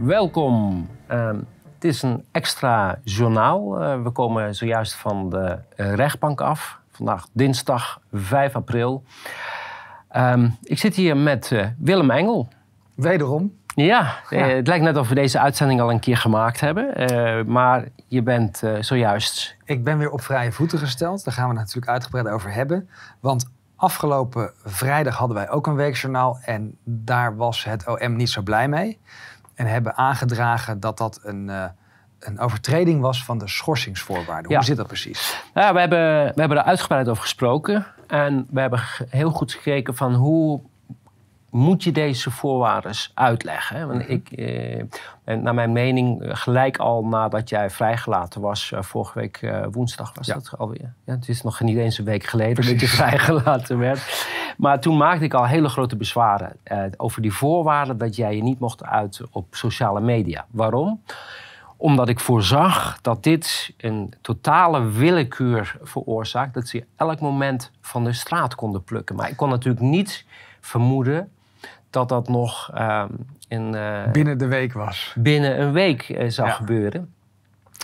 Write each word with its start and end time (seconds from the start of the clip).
welkom. 0.00 0.88
Ehm, 1.06 1.36
het 1.74 1.84
is 1.84 2.02
een 2.02 2.24
extra 2.30 2.98
journaal. 3.04 3.82
Uh, 3.82 4.02
we 4.02 4.10
komen 4.10 4.54
zojuist 4.54 4.94
van 4.94 5.30
de 5.30 5.58
uh, 5.76 5.94
rechtbank 5.94 6.40
af. 6.40 6.78
Vandaag 6.90 7.26
dinsdag 7.32 8.00
5 8.12 8.54
april. 8.54 9.04
Ehm, 10.08 10.48
ik 10.62 10.78
zit 10.78 10.94
hier 10.94 11.16
met 11.16 11.50
uh, 11.50 11.66
Willem 11.78 12.10
Engel. 12.10 12.48
Wederom. 12.94 13.58
Ja, 13.74 14.14
het 14.28 14.66
lijkt 14.66 14.84
net 14.84 14.96
of 14.96 15.08
we 15.08 15.14
deze 15.14 15.38
uitzending 15.38 15.80
al 15.80 15.90
een 15.90 16.00
keer 16.00 16.16
gemaakt 16.16 16.60
hebben. 16.60 16.94
maar 17.52 17.84
je 18.06 18.22
bent 18.22 18.62
zojuist... 18.80 19.56
Ik 19.64 19.84
ben 19.84 19.98
weer 19.98 20.10
op 20.10 20.20
vrije 20.20 20.52
voeten 20.52 20.78
gesteld. 20.78 21.24
Daar 21.24 21.34
gaan 21.34 21.48
we 21.48 21.54
natuurlijk 21.54 21.88
uitgebreid 21.88 22.28
over 22.28 22.52
hebben. 22.52 22.88
Want 23.20 23.50
afgelopen 23.76 24.52
vrijdag 24.64 25.16
hadden 25.16 25.36
wij 25.36 25.50
ook 25.50 25.66
een 25.66 25.74
weekjournaal. 25.74 26.38
En 26.44 26.76
daar 26.84 27.36
was 27.36 27.64
het 27.64 27.86
OM 27.88 28.16
niet 28.16 28.30
zo 28.30 28.42
blij 28.42 28.68
mee. 28.68 28.98
En 29.60 29.66
hebben 29.66 29.96
aangedragen 29.96 30.80
dat 30.80 30.98
dat 30.98 31.20
een, 31.22 31.48
uh, 31.48 31.64
een 32.18 32.38
overtreding 32.38 33.00
was 33.00 33.24
van 33.24 33.38
de 33.38 33.48
schorsingsvoorwaarden. 33.48 34.54
Hoe 34.54 34.64
zit 34.64 34.76
dat 34.76 34.86
precies? 34.86 35.42
Ja, 35.54 35.72
we, 35.72 35.80
hebben, 35.80 36.24
we 36.34 36.40
hebben 36.40 36.58
er 36.58 36.64
uitgebreid 36.64 37.08
over 37.08 37.22
gesproken. 37.22 37.86
En 38.06 38.46
we 38.50 38.60
hebben 38.60 38.80
heel 39.08 39.30
goed 39.30 39.52
gekeken 39.52 39.96
van 39.96 40.14
hoe 40.14 40.60
moet 41.50 41.84
je 41.84 41.92
deze 41.92 42.30
voorwaarden 42.30 42.92
uitleggen. 43.14 43.88
Want 43.88 44.02
mhm. 44.02 44.10
ik, 44.10 44.30
eh, 44.30 45.36
naar 45.36 45.54
mijn 45.54 45.72
mening, 45.72 46.22
eh, 46.22 46.30
gelijk 46.34 46.78
al 46.78 47.04
nadat 47.04 47.48
jij 47.48 47.70
vrijgelaten 47.70 48.40
was, 48.40 48.72
eh, 48.72 48.82
vorige 48.82 49.18
week 49.18 49.36
eh, 49.36 49.66
woensdag 49.70 50.12
was 50.14 50.26
dat 50.26 50.54
alweer. 50.58 50.92
Ja, 51.04 51.14
het 51.14 51.28
is 51.28 51.42
nog 51.42 51.60
niet 51.60 51.76
eens 51.76 51.98
een 51.98 52.04
week 52.04 52.24
geleden 52.24 52.66
dat 52.66 52.80
je 52.80 52.88
vrijgelaten 53.02 53.78
werd. 53.78 54.28
Maar 54.60 54.80
toen 54.80 54.96
maakte 54.96 55.24
ik 55.24 55.34
al 55.34 55.46
hele 55.46 55.68
grote 55.68 55.96
bezwaren 55.96 56.56
eh, 56.62 56.82
over 56.96 57.22
die 57.22 57.32
voorwaarden 57.32 57.98
dat 57.98 58.16
jij 58.16 58.36
je 58.36 58.42
niet 58.42 58.58
mocht 58.58 58.84
uit 58.84 59.20
op 59.30 59.46
sociale 59.50 60.00
media. 60.00 60.46
Waarom? 60.50 61.02
Omdat 61.76 62.08
ik 62.08 62.20
voorzag 62.20 62.98
dat 63.02 63.22
dit 63.22 63.72
een 63.76 64.12
totale 64.20 64.90
willekeur 64.90 65.76
veroorzaakt. 65.82 66.54
Dat 66.54 66.68
ze 66.68 66.84
elk 66.96 67.20
moment 67.20 67.70
van 67.80 68.04
de 68.04 68.12
straat 68.12 68.54
konden 68.54 68.84
plukken. 68.84 69.16
Maar 69.16 69.28
ik 69.28 69.36
kon 69.36 69.48
natuurlijk 69.48 69.84
niet 69.84 70.24
vermoeden 70.60 71.32
dat 71.90 72.08
dat 72.08 72.28
nog 72.28 72.70
uh, 72.74 73.04
in, 73.48 73.74
uh, 73.74 74.10
binnen 74.12 74.38
de 74.38 74.46
week 74.46 74.72
was. 74.72 75.14
Binnen 75.18 75.60
een 75.60 75.72
week 75.72 76.08
uh, 76.08 76.28
zou 76.28 76.48
gebeuren. 76.48 77.14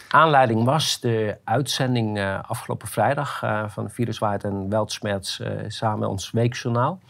Aanleiding 0.09 0.65
was 0.65 1.01
de 1.01 1.37
uitzending 1.45 2.19
uh, 2.19 2.39
afgelopen 2.43 2.89
vrijdag 2.89 3.43
van 3.67 3.91
Viruswaard 3.91 4.45
en 4.45 4.69
Weltsmerts 4.69 5.43
samen 5.67 6.09
ons 6.09 6.31
weekjournaal. 6.31 7.01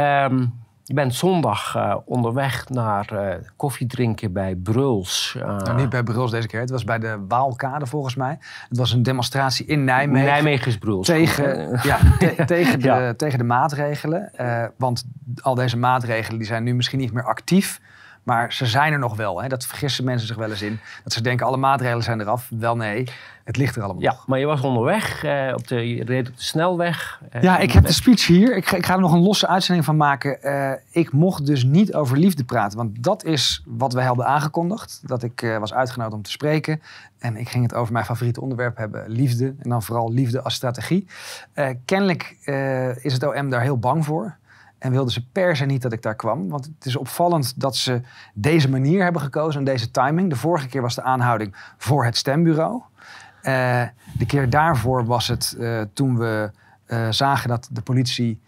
Um, 0.00 0.66
je 0.88 0.94
bent 0.94 1.14
zondag 1.14 1.76
uh, 1.76 1.96
onderweg 2.04 2.68
naar 2.68 3.08
uh, 3.12 3.34
koffie 3.56 3.86
drinken 3.86 4.32
bij 4.32 4.56
Bruls. 4.56 5.34
Uh, 5.36 5.42
nou, 5.42 5.76
niet 5.76 5.88
bij 5.88 6.02
Bruls 6.02 6.30
deze 6.30 6.46
keer. 6.46 6.60
Het 6.60 6.70
was 6.70 6.84
bij 6.84 6.98
de 6.98 7.24
Waalkade 7.28 7.86
volgens 7.86 8.14
mij. 8.14 8.38
Het 8.68 8.78
was 8.78 8.92
een 8.92 9.02
demonstratie 9.02 9.66
in 9.66 9.84
Nijmegen. 9.84 10.26
Nijmegen 10.26 10.66
is 10.66 10.78
Bruls. 10.78 11.06
Tegen, 11.06 11.78
ja, 11.82 11.98
te, 12.18 12.44
tegen, 12.46 12.80
de, 12.80 12.86
ja. 12.86 13.14
tegen 13.14 13.38
de 13.38 13.44
maatregelen. 13.44 14.30
want 14.76 15.04
al 15.40 15.54
deze 15.54 15.76
maatregelen 15.76 16.38
die 16.38 16.46
zijn 16.46 16.62
nu 16.62 16.74
misschien 16.74 16.98
niet 16.98 17.12
meer 17.12 17.24
actief. 17.24 17.80
Maar 18.28 18.52
ze 18.52 18.66
zijn 18.66 18.92
er 18.92 18.98
nog 18.98 19.16
wel. 19.16 19.42
Hè? 19.42 19.48
Dat 19.48 19.66
vergissen 19.66 20.04
mensen 20.04 20.26
zich 20.26 20.36
wel 20.36 20.50
eens 20.50 20.62
in. 20.62 20.80
Dat 21.04 21.12
ze 21.12 21.22
denken, 21.22 21.46
alle 21.46 21.56
maatregelen 21.56 22.02
zijn 22.02 22.20
eraf. 22.20 22.48
Wel 22.50 22.76
nee, 22.76 23.08
het 23.44 23.56
ligt 23.56 23.76
er 23.76 23.82
allemaal 23.82 24.02
ja, 24.02 24.16
Maar 24.26 24.38
je 24.38 24.46
was 24.46 24.60
onderweg, 24.60 25.24
eh, 25.24 25.52
op 25.54 25.68
de, 25.68 25.94
je 25.94 26.04
reed 26.04 26.28
op 26.28 26.36
de 26.36 26.42
snelweg. 26.42 27.20
Eh, 27.30 27.42
ja, 27.42 27.58
ik 27.58 27.72
heb 27.72 27.86
de 27.86 27.92
speech 27.92 28.26
hier. 28.26 28.56
Ik, 28.56 28.70
ik, 28.70 28.86
ga 28.86 28.94
er 28.94 29.00
nog 29.00 29.12
een 29.12 29.22
losse 29.22 29.46
uitzending 29.46 29.86
van 29.86 29.96
maken. 29.96 30.38
Uh, 30.42 30.72
ik 30.90 31.12
mocht 31.12 31.46
dus 31.46 31.64
niet 31.64 31.94
over 31.94 32.18
liefde 32.18 32.44
praten. 32.44 32.78
Want 32.78 33.02
dat 33.02 33.24
is 33.24 33.62
wat 33.66 33.92
wij 33.92 34.04
hadden 34.04 34.26
aangekondigd. 34.26 35.00
Dat 35.02 35.22
ik 35.22 35.42
uh, 35.42 35.58
was 35.58 35.74
uitgenodigd 35.74 36.16
om 36.16 36.22
te 36.22 36.30
spreken. 36.30 36.82
En 37.18 37.36
ik 37.36 37.48
ging 37.48 37.62
het 37.62 37.74
over 37.74 37.92
mijn 37.92 38.04
favoriete 38.04 38.40
onderwerp 38.40 38.76
hebben. 38.76 39.08
Liefde. 39.08 39.54
En 39.58 39.70
dan 39.70 39.82
vooral 39.82 40.12
liefde 40.12 40.42
als 40.42 40.54
strategie. 40.54 41.06
kennelijk 41.84 42.36
is 43.02 43.12
het 43.12 43.26
OM 43.26 43.50
daar 43.50 43.62
heel 43.62 43.78
bang 43.78 44.04
voor. 44.04 44.36
En 44.78 44.90
wilden 44.90 45.12
ze 45.12 45.26
per 45.32 45.56
se 45.56 45.64
niet 45.64 45.82
dat 45.82 45.92
ik 45.92 46.02
daar 46.02 46.14
kwam. 46.14 46.48
Want 46.48 46.64
het 46.64 46.86
is 46.86 46.96
opvallend 46.96 47.60
dat 47.60 47.76
ze 47.76 48.00
deze 48.34 48.70
manier 48.70 49.02
hebben 49.02 49.22
gekozen 49.22 49.58
en 49.58 49.64
deze 49.64 49.90
timing. 49.90 50.30
De 50.30 50.36
vorige 50.36 50.68
keer 50.68 50.82
was 50.82 50.94
de 50.94 51.02
aanhouding 51.02 51.54
voor 51.76 52.04
het 52.04 52.16
stembureau. 52.16 52.82
Uh, 53.42 53.82
de 54.18 54.26
keer 54.26 54.50
daarvoor 54.50 55.04
was 55.04 55.28
het 55.28 55.56
uh, 55.58 55.80
toen 55.92 56.18
we 56.18 56.50
uh, 56.86 57.10
zagen 57.10 57.48
dat 57.48 57.68
de 57.72 57.82
politie 57.82 58.40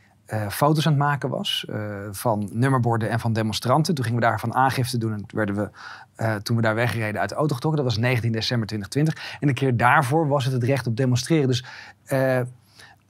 foto's 0.49 0.87
aan 0.87 0.93
het 0.93 1.03
maken 1.03 1.29
was 1.29 1.67
van 2.11 2.49
nummerborden 2.53 3.11
en 3.11 3.21
van 3.21 3.33
demonstranten. 3.33 3.95
Toen 3.95 4.05
gingen 4.05 4.21
we 4.21 4.27
daarvan 4.27 4.55
aangifte 4.55 4.99
doen 4.99 5.13
en 5.13 5.25
werden 5.35 5.55
we, 5.55 6.41
toen 6.43 6.57
we 6.57 6.63
daar 6.63 6.75
wegreden 6.75 7.21
uit 7.21 7.29
de 7.29 7.35
auto 7.35 7.55
getrokken. 7.55 7.85
Dat 7.85 7.93
was 7.93 8.03
19 8.03 8.33
december 8.33 8.67
2020. 8.67 9.39
En 9.41 9.47
de 9.47 9.53
keer 9.53 9.77
daarvoor 9.77 10.29
was 10.29 10.45
het 10.45 10.53
het 10.53 10.65
recht 10.65 10.87
op 10.87 10.97
demonstreren. 10.97 11.47
Dus 11.47 11.65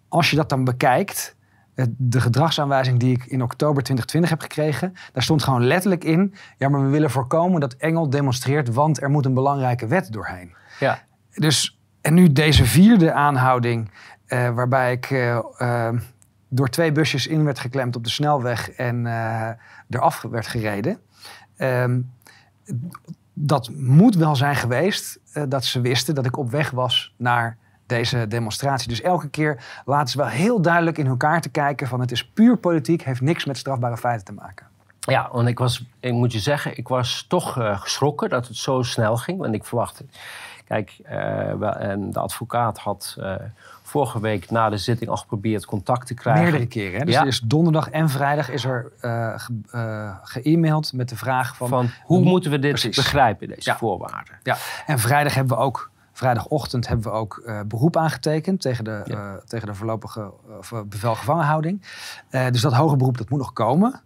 als 0.08 0.30
je 0.30 0.36
dat 0.36 0.48
dan 0.48 0.64
bekijkt, 0.64 1.36
de 1.96 2.20
gedragsaanwijzing 2.20 2.98
die 2.98 3.14
ik 3.14 3.24
in 3.24 3.42
oktober 3.42 3.82
2020 3.82 4.30
heb 4.30 4.40
gekregen, 4.40 4.92
daar 5.12 5.22
stond 5.22 5.42
gewoon 5.42 5.66
letterlijk 5.66 6.04
in: 6.04 6.34
ja, 6.58 6.68
maar 6.68 6.82
we 6.82 6.88
willen 6.88 7.10
voorkomen 7.10 7.60
dat 7.60 7.74
Engel 7.74 8.10
demonstreert, 8.10 8.74
want 8.74 9.02
er 9.02 9.10
moet 9.10 9.24
een 9.24 9.34
belangrijke 9.34 9.86
wet 9.86 10.12
doorheen. 10.12 10.54
Ja. 10.80 11.02
Dus, 11.34 11.78
en 12.00 12.14
nu 12.14 12.32
deze 12.32 12.64
vierde 12.64 13.12
aanhouding, 13.12 13.90
uh, 14.28 14.50
waarbij 14.50 14.92
ik 14.92 15.10
uh, 15.10 15.38
uh, 15.58 15.88
door 16.48 16.68
twee 16.68 16.92
busjes 16.92 17.26
in 17.26 17.44
werd 17.44 17.58
geklemd 17.58 17.96
op 17.96 18.04
de 18.04 18.10
snelweg 18.10 18.70
en 18.70 19.06
eraf 19.88 20.22
werd 20.22 20.46
gereden. 20.46 20.98
Ehm, 21.56 22.00
dat 23.34 23.70
moet 23.74 24.14
wel 24.14 24.36
zijn 24.36 24.56
geweest 24.56 25.20
dat 25.48 25.64
ze 25.64 25.80
wisten 25.80 26.14
dat 26.14 26.26
ik 26.26 26.36
op 26.36 26.50
weg 26.50 26.70
was 26.70 27.14
naar 27.16 27.56
deze 27.90 28.28
demonstratie. 28.28 28.88
Dus 28.88 29.00
elke 29.00 29.28
keer 29.28 29.62
laten 29.84 30.08
ze 30.08 30.18
wel 30.18 30.26
heel 30.26 30.62
duidelijk 30.62 30.98
in 30.98 31.06
elkaar 31.06 31.40
te 31.40 31.48
kijken 31.48 31.86
van 31.86 32.00
het 32.00 32.10
is 32.12 32.26
puur 32.26 32.56
politiek, 32.56 33.02
heeft 33.02 33.20
niks 33.20 33.44
met 33.44 33.58
strafbare 33.58 33.96
feiten 33.96 34.24
te 34.24 34.32
maken. 34.32 34.66
Ja, 35.00 35.28
want 35.32 35.48
ik 35.48 35.58
was, 35.58 35.84
ik 36.00 36.12
moet 36.12 36.32
je 36.32 36.38
zeggen, 36.38 36.76
ik 36.78 36.88
was 36.88 37.24
toch 37.28 37.58
uh, 37.58 37.80
geschrokken 37.80 38.28
dat 38.28 38.46
het 38.46 38.56
zo 38.56 38.82
snel 38.82 39.16
ging. 39.16 39.38
Want 39.38 39.54
ik 39.54 39.64
verwachtte. 39.64 40.04
Kijk, 40.64 41.00
uh, 41.10 41.82
en 41.82 42.10
de 42.10 42.18
advocaat 42.18 42.78
had 42.78 43.16
uh, 43.18 43.34
vorige 43.82 44.20
week 44.20 44.50
na 44.50 44.68
de 44.68 44.76
zitting 44.76 45.10
al 45.10 45.16
geprobeerd 45.16 45.64
contact 45.64 46.06
te 46.06 46.14
krijgen. 46.14 46.42
Meerdere 46.42 46.66
keren. 46.66 46.98
Hè? 46.98 47.04
Dus 47.04 47.14
ja. 47.14 47.24
is 47.24 47.40
donderdag 47.40 47.90
en 47.90 48.08
vrijdag 48.08 48.50
is 48.50 48.64
er 48.64 48.92
ge-e-mailed 50.22 50.92
met 50.92 51.08
de 51.08 51.16
vraag 51.16 51.56
van... 51.56 51.68
van 51.68 51.90
hoe 52.04 52.20
moeten 52.20 52.50
we 52.50 52.58
dit 52.58 52.70
precies. 52.70 52.96
begrijpen, 52.96 53.48
deze 53.48 53.70
ja. 53.70 53.76
voorwaarden? 53.76 54.34
Ja, 54.42 54.56
en 54.86 54.98
vrijdag 54.98 55.34
hebben 55.34 55.56
we 55.56 55.62
ook 55.62 55.89
Vrijdagochtend 56.20 56.88
hebben 56.88 57.10
we 57.10 57.18
ook 57.18 57.42
uh, 57.46 57.60
beroep 57.66 57.96
aangetekend 57.96 58.60
tegen 58.60 58.84
de, 58.84 59.02
ja. 59.04 59.14
uh, 59.14 59.34
tegen 59.34 59.66
de 59.66 59.74
voorlopige 59.74 60.32
uh, 60.72 60.80
bevel 60.86 61.14
gevangenhouding. 61.14 61.82
dus 62.30 62.60
dat 62.60 62.72
hoger 62.72 62.96
beroep 62.96 63.18
dat 63.18 63.30
moet 63.30 63.38
nog 63.38 63.52
komen. 63.52 64.00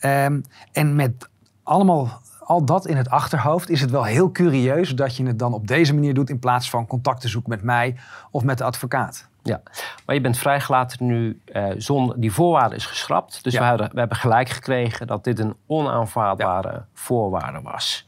Um, 0.00 0.42
en 0.72 0.96
met 0.96 1.28
allemaal 1.62 2.20
al 2.40 2.64
dat 2.64 2.86
in 2.86 2.96
het 2.96 3.10
achterhoofd 3.10 3.70
is 3.70 3.80
het 3.80 3.90
wel 3.90 4.04
heel 4.04 4.32
curieus 4.32 4.90
dat 4.90 5.16
je 5.16 5.26
het 5.26 5.38
dan 5.38 5.52
op 5.52 5.66
deze 5.66 5.94
manier 5.94 6.14
doet 6.14 6.30
in 6.30 6.38
plaats 6.38 6.70
van 6.70 6.86
contact 6.86 7.20
te 7.20 7.28
zoeken 7.28 7.50
met 7.50 7.62
mij 7.62 7.96
of 8.30 8.42
met 8.42 8.58
de 8.58 8.64
advocaat. 8.64 9.28
Ja, 9.42 9.62
maar 10.06 10.14
je 10.14 10.20
bent 10.20 10.38
vrijgelaten 10.38 11.06
nu 11.06 11.40
zonder 11.76 12.20
die 12.20 12.32
voorwaarde 12.32 12.74
is 12.74 12.86
geschrapt. 12.86 13.44
Dus 13.44 13.52
ja. 13.52 13.60
we, 13.60 13.66
hadden, 13.66 13.90
we, 13.92 13.98
hebben 13.98 14.16
gelijk 14.16 14.48
gekregen 14.48 15.06
dat 15.06 15.24
dit 15.24 15.38
een 15.38 15.56
onaanvaardbare 15.66 16.72
ja. 16.72 16.86
voorwaarde 16.94 17.60
was. 17.60 18.06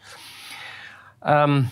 Um, 1.26 1.68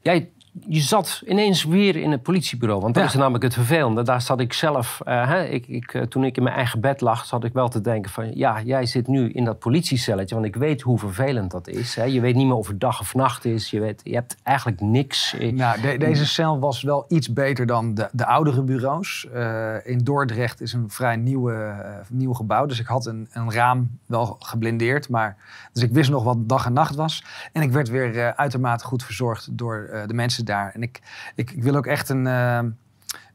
jij 0.00 0.30
je 0.60 0.80
zat 0.80 1.22
ineens 1.26 1.64
weer 1.64 1.96
in 1.96 2.10
het 2.10 2.22
politiebureau. 2.22 2.80
Want 2.80 2.94
dat 2.94 3.04
is 3.04 3.14
namelijk 3.14 3.44
het 3.44 3.54
vervelende. 3.54 4.02
Daar 4.02 4.20
zat 4.20 4.40
ik 4.40 4.52
zelf, 4.52 5.00
uh, 5.04 5.28
hè, 5.28 5.44
ik, 5.44 5.66
ik, 5.66 5.94
eh, 5.94 6.02
toen 6.02 6.24
ik 6.24 6.36
in 6.36 6.42
mijn 6.42 6.54
eigen 6.54 6.80
bed 6.80 7.00
lag, 7.00 7.24
zat 7.24 7.44
ik 7.44 7.52
wel 7.52 7.68
te 7.68 7.80
denken 7.80 8.10
van... 8.10 8.36
ja, 8.36 8.62
jij 8.62 8.86
zit 8.86 9.06
nu 9.06 9.30
in 9.30 9.44
dat 9.44 9.58
politiecelletje, 9.58 10.34
want 10.34 10.46
ik 10.46 10.56
weet 10.56 10.82
hoe 10.82 10.98
vervelend 10.98 11.50
dat 11.50 11.68
is. 11.68 11.94
Hè. 11.94 12.04
Je 12.04 12.20
weet 12.20 12.34
niet 12.34 12.46
meer 12.46 12.56
of 12.56 12.68
het 12.68 12.80
dag 12.80 13.00
of 13.00 13.14
nacht 13.14 13.44
is. 13.44 13.70
Je, 13.70 13.80
weet, 13.80 14.00
je 14.04 14.14
hebt 14.14 14.36
eigenlijk 14.42 14.80
niks. 14.80 15.36
Nou, 15.52 15.80
de, 15.80 15.96
deze 15.98 16.26
cel 16.26 16.58
was 16.58 16.82
wel 16.82 17.04
iets 17.08 17.32
beter 17.32 17.66
dan 17.66 17.94
de, 17.94 18.08
de 18.12 18.26
oudere 18.26 18.62
bureaus. 18.62 19.26
Uh, 19.34 19.86
in 19.86 19.98
Dordrecht 19.98 20.60
is 20.60 20.72
een 20.72 20.90
vrij 20.90 21.16
nieuwe, 21.16 21.74
nieuw 22.08 22.32
gebouw. 22.32 22.66
Dus 22.66 22.80
ik 22.80 22.86
had 22.86 23.06
een, 23.06 23.28
een 23.32 23.52
raam 23.52 23.98
wel 24.06 24.36
geblindeerd. 24.40 25.08
Maar, 25.08 25.36
dus 25.72 25.82
ik 25.82 25.92
wist 25.92 26.10
nog 26.10 26.24
wat 26.24 26.48
dag 26.48 26.66
en 26.66 26.72
nacht 26.72 26.94
was. 26.94 27.24
En 27.52 27.62
ik 27.62 27.72
werd 27.72 27.88
weer 27.88 28.34
uitermate 28.34 28.84
goed 28.84 29.04
verzorgd 29.04 29.48
door 29.58 30.04
de 30.06 30.14
mensen 30.14 30.44
daar. 30.46 30.74
En 30.74 30.82
ik, 30.82 31.00
ik, 31.34 31.50
ik 31.50 31.62
wil 31.62 31.76
ook 31.76 31.86
echt 31.86 32.08
een, 32.08 32.24
uh, 32.26 32.60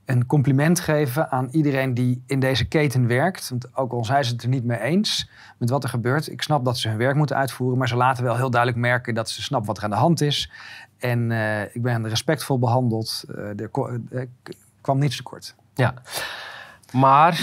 een 0.06 0.25
compliment 0.25 0.80
geven 0.80 1.31
aan 1.31 1.48
iedereen 1.52 1.94
die 1.94 2.24
in 2.25 2.40
deze 2.40 2.68
keten 2.68 3.08
werkt. 3.08 3.50
Want 3.50 3.78
ook 3.78 3.92
al 3.92 4.06
zijn 4.06 4.25
ze 4.25 4.31
het 4.31 4.44
er 4.44 4.50
niet 4.50 4.63
mee 4.63 4.80
eens 4.80 5.30
met 5.58 5.69
wat 5.69 5.84
er 5.84 5.90
gebeurt. 5.90 6.31
Ik 6.31 6.42
snap 6.42 6.66
dat 6.66 6.78
ze 6.78 6.90
hun 6.90 6.98
werk 6.98 7.16
moeten 7.16 7.36
uitvoeren. 7.36 7.78
Maar 7.78 7.88
ze 7.88 7.96
laten 7.96 8.24
wel 8.24 8.36
heel 8.36 8.50
duidelijk 8.52 8.81
merken 8.81 9.13
dat 9.13 9.30
ze 9.30 9.42
snappen 9.42 9.68
wat 9.68 9.78
er 9.78 9.84
aan 9.84 9.90
de 9.90 9.96
hand 9.96 10.22
is. 10.22 10.52
En 10.98 11.30
uh, 11.30 11.62
ik 11.62 11.81
ben 11.81 12.08
respectvol 12.08 12.60
behandeld. 12.60 13.24
Er 13.57 13.69
kwam 14.81 15.00
niets 15.00 15.16
tekort. 15.16 15.56
Ja, 15.74 15.94
maar... 16.92 17.42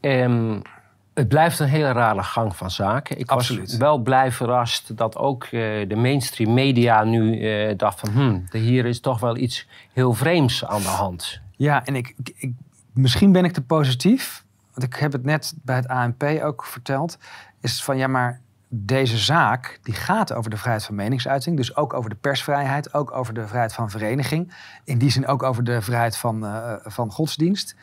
um 0.00 0.62
Het 1.18 1.28
blijft 1.28 1.58
een 1.58 1.68
hele 1.68 1.92
rare 1.92 2.22
gang 2.22 2.56
van 2.56 2.70
zaken. 2.70 3.18
Ik 3.18 3.30
Absoluut. 3.30 3.68
was 3.70 3.76
wel 3.76 3.98
blij 3.98 4.32
verrast 4.32 4.96
dat 4.96 5.16
ook 5.16 5.44
eh, 5.44 5.50
de 5.88 5.96
mainstream 5.96 6.54
media 6.54 7.04
nu 7.04 7.40
eh, 7.40 7.76
dacht 7.76 8.00
van... 8.00 8.10
Hmm, 8.10 8.44
hier 8.52 8.86
is 8.86 9.00
toch 9.00 9.20
wel 9.20 9.36
iets 9.36 9.68
heel 9.92 10.12
vreemds 10.12 10.64
aan 10.64 10.80
de 10.82 10.88
hand. 10.88 11.40
Ja, 11.56 11.84
en 11.84 11.96
ik, 11.96 12.14
ik, 12.16 12.32
ik- 12.36 12.52
misschien 12.92 13.32
ben 13.32 13.44
ik 13.44 13.52
te 13.52 13.60
positief. 13.62 14.44
Want 14.74 14.94
ik 14.94 15.00
heb 15.00 15.12
het 15.12 15.24
net 15.24 15.54
bij 15.62 15.76
het 15.76 15.88
ANP 15.88 16.22
ook 16.42 16.64
verteld. 16.64 17.18
Is 17.60 17.82
van 17.84 17.96
ja, 17.96 18.06
maar 18.06 18.40
deze 18.68 19.18
zaak 19.18 19.78
die 19.82 19.94
gaat 19.94 20.32
over 20.32 20.50
de 20.50 20.56
vrijheid 20.56 20.84
van 20.84 20.94
meningsuiting. 20.94 21.56
Dus 21.56 21.76
ook 21.76 21.94
over 21.94 22.10
de 22.10 22.16
persvrijheid. 22.16 22.94
Ook 22.94 23.12
over 23.12 23.34
de 23.34 23.46
vrijheid 23.46 23.72
van 23.74 23.90
vereniging. 23.90 24.54
In 24.84 24.98
die 24.98 25.10
zin 25.10 25.26
ook 25.26 25.42
over 25.42 25.64
de 25.64 25.82
vrijheid 25.82 26.16
van, 26.16 26.46
eh, 26.46 26.72
van 26.82 27.10
godsdienst. 27.10 27.76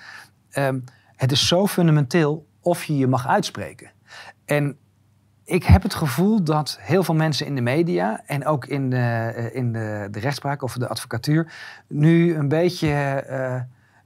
Ehm, 0.49 0.79
het 1.15 1.31
is 1.31 1.47
zo 1.47 1.67
fundamenteel 1.67 2.45
of 2.65 2.83
je 2.83 2.97
je 2.97 3.07
mag 3.07 3.27
uitspreken. 3.27 3.91
En 4.45 4.77
ik 5.43 5.63
heb 5.63 5.83
het 5.83 5.93
gevoel 5.93 6.43
dat 6.43 6.77
heel 6.81 7.03
veel 7.03 7.15
mensen 7.15 7.45
in 7.45 7.55
de 7.55 7.61
media 7.61 8.21
en 8.25 8.45
ook 8.45 8.65
in 8.65 8.89
de, 8.89 9.31
eh, 9.35 9.55
in 9.55 9.71
de, 9.71 10.07
de 10.11 10.19
rechtspraak 10.19 10.61
of 10.61 10.73
de 10.73 10.87
advocatuur 10.87 11.53
nu 11.87 12.35
een 12.35 12.47
beetje 12.47 12.89
eh, 12.89 13.61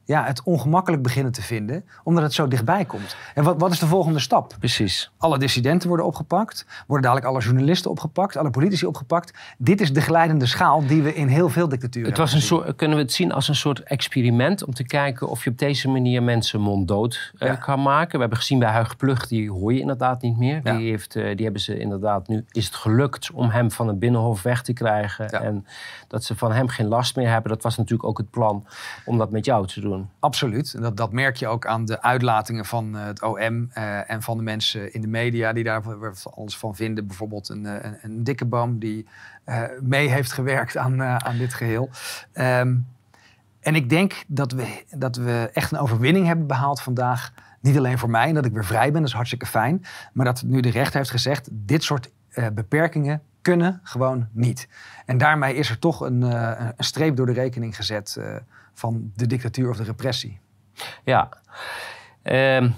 ja, 0.10 0.26
het 0.26 0.44
ongemakkelijk 0.44 1.04
beginnen 1.04 1.32
te 1.32 1.42
vinden, 1.42 1.84
omdat 2.04 2.24
het 2.24 2.34
zo 2.34 2.48
dichtbij 2.48 2.86
komt. 2.86 3.16
En 3.36 3.44
wat, 3.44 3.56
wat 3.60 3.72
is 3.72 3.80
de 3.80 3.88
volgende 3.88 4.20
stap? 4.20 4.56
Precies. 4.60 5.12
Alle 5.18 5.38
dissidenten 5.38 5.88
worden 5.88 6.06
opgepakt, 6.06 6.66
worden 6.88 7.06
dadelijk 7.06 7.28
alle 7.32 7.44
journalisten 7.44 7.92
opgepakt, 7.92 8.38
alle 8.38 8.50
politici 8.50 8.86
opgepakt. 8.86 9.34
Dit 9.58 9.82
is 9.82 9.94
de 9.94 10.02
glijdende 10.02 10.46
schaal 10.46 10.88
die 10.88 11.02
we 11.02 11.14
in 11.16 11.28
heel 11.28 11.50
veel 11.50 11.68
dictaturen 11.70 12.10
Het 12.10 12.18
was 12.18 12.34
een 12.34 12.42
soort, 12.42 12.76
kunnen 12.76 12.98
we 12.98 13.04
het 13.04 13.14
zien 13.14 13.32
als 13.32 13.48
een 13.48 13.56
soort 13.56 13.84
experiment 13.84 14.64
om 14.64 14.74
te 14.74 14.84
kijken 14.84 15.28
of 15.30 15.44
je 15.44 15.50
op 15.50 15.58
deze 15.58 15.90
manier 15.90 16.24
mensen 16.24 16.62
monddood 16.62 17.32
eh, 17.38 17.48
Ja. 17.48 17.56
kan 17.56 17.82
maken. 17.82 18.14
We 18.14 18.20
hebben 18.20 18.38
gezien 18.38 18.60
bij 18.60 18.70
Huig 18.70 18.98
Plug, 18.98 19.28
die 19.28 19.52
hoor 19.52 19.74
je 19.74 19.80
inderdaad 19.80 20.22
niet 20.22 20.38
meer. 20.38 20.60
Ja. 20.64 20.78
Die, 20.78 20.90
heeft, 20.90 21.16
eh, 21.16 21.36
die 21.36 21.44
hebben 21.44 21.62
ze 21.62 21.80
inderdaad 21.80 22.28
nu, 22.28 22.46
is 22.52 22.66
het 22.66 22.76
gelukt 22.76 23.32
om 23.34 23.50
hem 23.50 23.72
van 23.72 23.88
het 23.88 24.00
Binnenhof 24.00 24.42
weg 24.42 24.62
te 24.62 24.74
krijgen. 24.74 25.28
Ja. 25.32 25.42
En 25.42 25.66
dat 26.08 26.24
ze 26.24 26.36
van 26.36 26.52
hem 26.52 26.68
geen 26.68 26.88
last 26.88 27.16
meer 27.16 27.30
hebben. 27.30 27.52
Dat 27.52 27.64
was 27.64 27.78
natuurlijk 27.78 28.10
ook 28.10 28.18
het 28.18 28.30
plan 28.30 28.66
om 29.06 29.18
dat 29.18 29.32
met 29.32 29.46
jou 29.46 29.68
te 29.68 29.82
doen. 29.82 29.98
Absoluut. 30.20 30.74
En 30.74 30.82
dat, 30.82 30.98
dat 30.98 31.12
merk 31.12 31.36
je 31.36 31.48
ook 31.48 31.66
aan 31.66 31.86
de 31.86 32.02
uitlatingen 32.02 32.66
van 32.66 32.98
eh, 32.98 33.06
het 33.06 33.22
OM 33.24 33.70
eh, 33.72 34.10
en 34.10 34.22
van 34.22 34.38
de 34.38 34.44
mensen 34.44 34.94
in 34.94 35.02
de 35.02 35.08
media 35.08 35.54
die 35.54 35.64
daar 35.64 35.84
alles 36.34 36.58
van 36.58 36.76
vinden. 36.76 37.08
Bijvoorbeeld 37.08 37.50
een, 37.50 37.66
eh, 37.66 37.74
een, 37.82 37.98
een 38.02 38.24
dikke 38.24 38.46
boom 38.46 38.80
die 38.80 39.08
mee 39.82 40.10
heeft 40.10 40.32
gewerkt 40.32 40.78
aan, 40.78 41.04
aan 41.04 41.38
dit 41.38 41.54
geheel. 41.54 41.90
Ehm, 42.32 42.76
en 43.60 43.76
ik 43.76 43.90
denk 43.90 44.24
dat 44.28 44.52
we, 44.52 44.84
dat 44.96 45.16
we 45.16 45.50
echt 45.54 45.72
een 45.72 45.80
overwinning 45.80 46.26
hebben 46.26 46.48
behaald 46.48 46.82
vandaag. 46.82 47.34
Niet 47.60 47.78
alleen 47.78 47.98
voor 47.98 48.10
mij 48.10 48.28
en 48.28 48.34
dat 48.34 48.46
ik 48.46 48.54
weer 48.54 48.66
vrij 48.66 48.92
ben, 48.92 49.02
dat 49.02 49.10
is 49.10 49.16
hartstikke 49.16 49.46
fijn. 49.46 49.86
Maar 50.14 50.26
dat 50.26 50.44
nu 50.46 50.60
de 50.60 50.70
rechter 50.70 50.98
heeft 50.98 51.12
gezegd, 51.12 51.50
dit 51.52 51.84
soort 51.84 52.12
beperkingen 52.54 53.22
kunnen 53.42 53.80
gewoon 53.84 54.28
niet. 54.32 54.68
En 55.06 55.18
daarmee 55.18 55.56
is 55.56 55.70
er 55.70 55.80
toch 55.80 56.02
een, 56.02 56.22
een 56.22 56.74
streep 56.78 57.16
door 57.16 57.26
de 57.26 57.32
rekening 57.32 57.76
gezet 57.76 58.18
van 58.80 59.12
de 59.16 59.28
dictatuur 59.28 59.70
of 59.70 59.78
de 59.78 59.84
repressie. 59.84 60.40
Ja. 61.04 61.30
Ehm, 62.22 62.70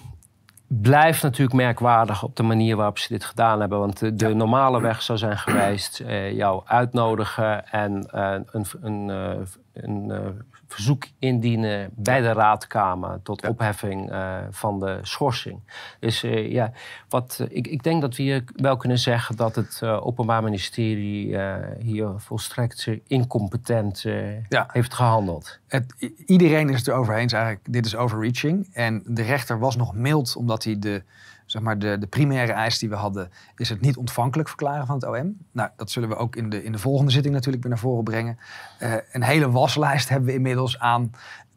blijft 0.68 1.24
natuurlijk 1.24 1.54
merkwaardig 1.54 2.24
op 2.24 2.36
de 2.36 2.44
manier 2.44 2.76
waarop 2.76 2.98
ze 2.98 3.08
dit 3.08 3.26
gedaan 3.26 3.60
hebben. 3.60 3.80
Want 3.80 4.00
de, 4.00 4.14
de 4.16 4.34
normale 4.34 4.82
weg 4.82 5.02
zou 5.02 5.18
zijn 5.18 5.38
geweest 5.38 6.00
eh, 6.00 6.32
jou 6.32 6.62
uitnodigen 6.66 7.68
en 7.68 8.06
eh, 8.12 8.40
een, 8.46 8.66
een, 8.82 9.10
eh, 9.10 9.40
een 9.74 10.44
verzoek 10.72 11.04
indienen 11.20 11.90
bij 11.96 12.22
de 12.22 12.32
raadkamer 12.32 13.20
tot 13.24 13.42
Ja. 13.42 13.50
opheffing 13.50 14.12
eh, 14.12 14.38
van 14.50 14.80
de 14.80 15.00
schorsing. 15.02 15.60
Dus 16.00 16.24
eh, 16.24 16.52
ja, 16.52 16.72
wat, 17.10 17.38
eh, 17.42 17.48
ik, 17.58 17.68
ik 17.68 17.84
denk 17.84 18.02
dat 18.02 18.16
we 18.16 18.24
hier 18.24 18.44
wel 18.56 18.78
kunnen 18.78 19.00
zeggen 19.00 19.36
dat 19.36 19.56
het 19.56 19.84
Openbaar 19.84 20.44
Ministerie 20.44 21.38
hier 21.80 22.10
volstrekt 22.18 22.88
incompetent 23.08 24.02
Ja. 24.50 24.70
heeft 24.72 24.94
gehandeld. 24.94 25.60
Het, 25.68 25.94
iedereen 26.26 26.70
is 26.70 26.78
het 26.78 26.88
erover 26.88 27.16
eens 27.16 27.34
eigenlijk, 27.34 27.74
dit 27.74 27.86
is 27.86 27.96
overreaching. 27.96 28.70
En 28.74 29.04
de 29.06 29.22
rechter 29.24 29.60
was 29.60 29.76
nog 29.76 29.94
mild, 29.96 30.36
omdat 30.36 30.64
hij 30.64 30.80
de, 30.80 31.04
zeg 31.52 31.62
maar 31.62 31.80
de, 31.80 31.98
de 31.98 32.08
primaire 32.08 32.52
eis 32.52 32.80
die 32.80 32.90
we 32.90 32.96
hadden, 32.96 33.30
is 33.56 33.70
het 33.70 33.82
niet 33.82 33.98
ontvankelijk 33.98 34.50
verklaren 34.50 34.86
van 34.86 34.96
het 34.96 35.06
OM. 35.06 35.38
Nou, 35.52 35.70
dat 35.76 35.92
zullen 35.92 36.10
we 36.10 36.16
ook 36.16 36.36
in 36.36 36.50
de, 36.50 36.64
in 36.64 36.72
de 36.72 36.78
volgende 36.78 37.12
zitting 37.12 37.34
natuurlijk 37.34 37.64
weer 37.64 37.72
naar 37.72 37.82
voren 37.82 38.04
brengen. 38.04 38.38
Eh, 38.80 38.94
een 39.12 39.24
hele 39.24 39.52
waslijst 39.52 40.10
hebben 40.10 40.30
we 40.30 40.36
inmiddels 40.36 40.80
aan 40.80 41.12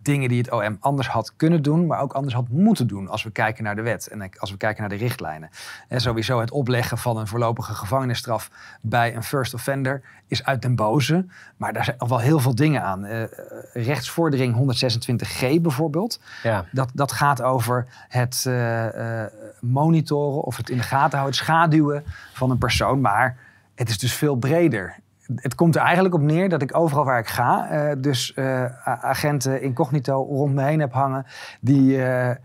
dingen 0.05 0.29
die 0.29 0.39
het 0.39 0.51
OM 0.51 0.77
anders 0.81 1.09
had 1.09 1.33
kunnen 1.37 1.63
doen, 1.63 1.87
maar 1.87 2.01
ook 2.01 2.13
anders 2.13 2.35
had 2.35 2.49
moeten 2.49 2.87
doen 2.87 3.09
als 3.09 3.23
we 3.23 3.31
kijken 3.31 3.65
naar 3.65 3.77
de 3.77 3.83
wet 3.83 4.07
en 4.07 4.31
als 4.39 4.51
we 4.51 4.57
kijken 4.57 4.81
naar 4.81 4.91
de 4.91 5.05
richtlijnen. 5.05 5.51
En 5.89 6.01
sowieso 6.01 6.41
het 6.41 6.51
opleggen 6.51 6.99
van 6.99 7.17
een 7.17 7.27
voorlopige 7.27 7.75
gevangenisstraf 7.75 8.51
bij 8.81 9.17
een 9.17 9.23
first 9.23 9.55
offender 9.55 10.03
is 10.27 10.45
uit 10.45 10.63
den 10.63 10.75
boze. 10.75 11.27
Maar 11.57 11.73
daar 11.73 11.85
zijn 11.85 11.97
nog 11.99 12.09
wel 12.09 12.19
heel 12.19 12.39
veel 12.39 12.55
dingen 12.55 12.83
aan. 12.83 13.05
Eh, 13.05 13.23
eh, 13.23 13.29
rechtsvordering 13.73 14.55
126g 14.55 15.61
bijvoorbeeld. 15.61 16.21
Ja. 16.43 16.65
Dat, 16.73 16.91
dat 16.95 17.13
gaat 17.13 17.43
over 17.43 17.87
het 18.09 18.45
eh, 18.47 19.23
monitoren 19.61 20.43
of 20.43 20.57
het 20.57 20.71
in 20.71 20.77
de 20.77 20.83
gaten 20.83 21.19
houden, 21.19 21.39
het 21.39 21.47
schaduwen 21.49 22.05
van 22.33 22.51
een 22.51 22.59
persoon. 22.59 23.01
Maar 23.01 23.37
het 23.75 23.89
is 23.89 23.99
dus 23.99 24.15
veel 24.15 24.37
breder. 24.37 24.97
Het 25.35 25.55
komt 25.55 25.77
er 25.77 25.83
eigenlijk 25.83 26.15
op 26.15 26.21
neer 26.21 26.49
dat 26.49 26.63
ik 26.63 26.77
overal 26.77 27.05
waar 27.05 27.19
ik 27.19 27.27
ga, 27.29 27.69
eh, 27.71 27.93
dus 27.99 28.39
a- 28.39 28.73
agenten 28.85 29.63
incognito 29.63 30.23
rond 30.23 30.55
me 30.55 30.63
heen 30.63 30.81
heb 30.81 30.93
hangen, 30.93 31.27
die 31.61 32.03
eh, 32.05 32.37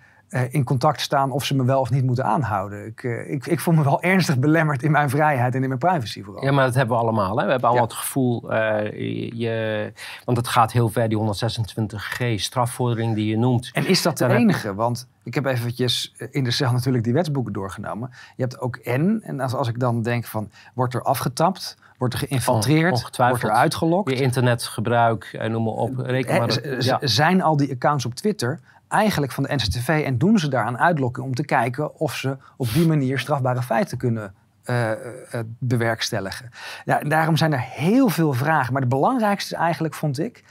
in 0.50 0.64
contact 0.64 1.02
staan 1.02 1.32
of 1.32 1.46
ze 1.46 1.56
me 1.56 1.64
wel 1.64 1.80
of 1.80 1.90
niet 1.90 2.04
moeten 2.04 2.26
aanhouden. 2.26 2.86
Ik, 2.86 3.04
eh, 3.04 3.32
ik, 3.32 3.46
ik 3.48 3.60
voel 3.60 3.74
me 3.74 3.84
wel 3.84 4.02
ernstig 4.12 4.40
belemmerd 4.40 4.84
in 4.84 4.92
mijn 4.92 5.10
vrijheid 5.10 5.56
en 5.56 5.62
in 5.62 5.68
mijn 5.68 5.80
privacy 5.80 6.24
vooral. 6.24 6.44
Ja, 6.44 6.52
maar 6.52 6.66
dat 6.66 6.76
hebben 6.76 6.96
we 6.98 7.02
allemaal. 7.04 7.38
Hè? 7.38 7.46
We 7.46 7.52
hebben 7.52 7.70
allemaal 7.70 7.88
Ja. 7.88 7.94
het 7.94 8.00
gevoel, 8.04 8.52
eh, 8.54 8.92
je, 9.40 9.92
want 10.26 10.38
het 10.38 10.48
gaat 10.48 10.72
heel 10.72 10.90
ver, 10.90 11.10
die 11.10 11.18
126g 11.18 12.40
strafvordering 12.42 13.16
die 13.16 13.26
je 13.26 13.38
noemt. 13.38 13.70
En 13.74 13.86
is 13.88 14.02
dat 14.02 14.18
de 14.18 14.24
Daar 14.24 14.34
heb- 14.34 14.40
enige? 14.40 14.74
Want 14.76 15.08
ik 15.24 15.34
heb 15.34 15.46
eventjes 15.46 16.14
eh, 16.18 16.28
in 16.32 16.44
de 16.44 16.52
cel 16.52 16.72
natuurlijk 16.72 17.04
die 17.04 17.14
wetsboeken 17.14 17.54
doorgenomen. 17.54 18.10
Je 18.36 18.42
hebt 18.44 18.60
ook 18.60 18.80
N. 18.84 19.20
En 19.24 19.40
als, 19.40 19.54
als 19.54 19.68
ik 19.68 19.80
dan 19.80 20.02
denk 20.02 20.26
van, 20.26 20.50
wordt 20.74 20.94
er 20.94 21.02
afgetapt? 21.04 21.78
Wordt 21.98 22.14
er 22.14 22.20
geïnfiltreerd? 22.20 23.18
Wordt 23.18 23.44
er 23.44 23.50
uitgelokt? 23.52 24.10
Je 24.10 24.16
internetgebruik, 24.22 25.24
eh, 25.40 25.50
noem 25.50 25.64
maar 25.64 25.74
op. 25.74 25.98
Reken 25.98 26.38
maar. 26.40 26.84
ja. 26.84 26.98
Zijn 27.02 27.42
al 27.42 27.58
die 27.58 27.72
accounts 27.72 28.06
op 28.06 28.14
Twitter 28.16 28.60
eigenlijk 28.90 29.32
van 29.32 29.44
de 29.44 29.56
NCTV 29.56 30.04
en 30.06 30.18
doen 30.18 30.40
ze 30.40 30.48
daaraan 30.48 30.78
uitlokken 30.78 31.24
om 31.24 31.36
te 31.36 31.46
kijken 31.46 32.00
of 32.00 32.16
ze 32.16 32.38
op 32.58 32.74
die 32.74 32.88
manier 32.88 33.20
strafbare 33.20 33.62
feiten 33.62 33.98
kunnen 33.98 34.34
eh, 34.64 34.92
eh, 34.92 34.98
bewerkstelligen? 35.60 36.50
Ja, 36.86 37.00
daarom 37.00 37.38
zijn 37.38 37.54
er 37.54 37.66
heel 37.70 38.10
veel 38.10 38.34
vragen. 38.34 38.74
Maar 38.74 38.82
de 38.82 38.88
belangrijkste 38.88 39.54
is 39.54 39.60
eigenlijk, 39.62 39.94
vond 39.94 40.20
ik, 40.20 40.44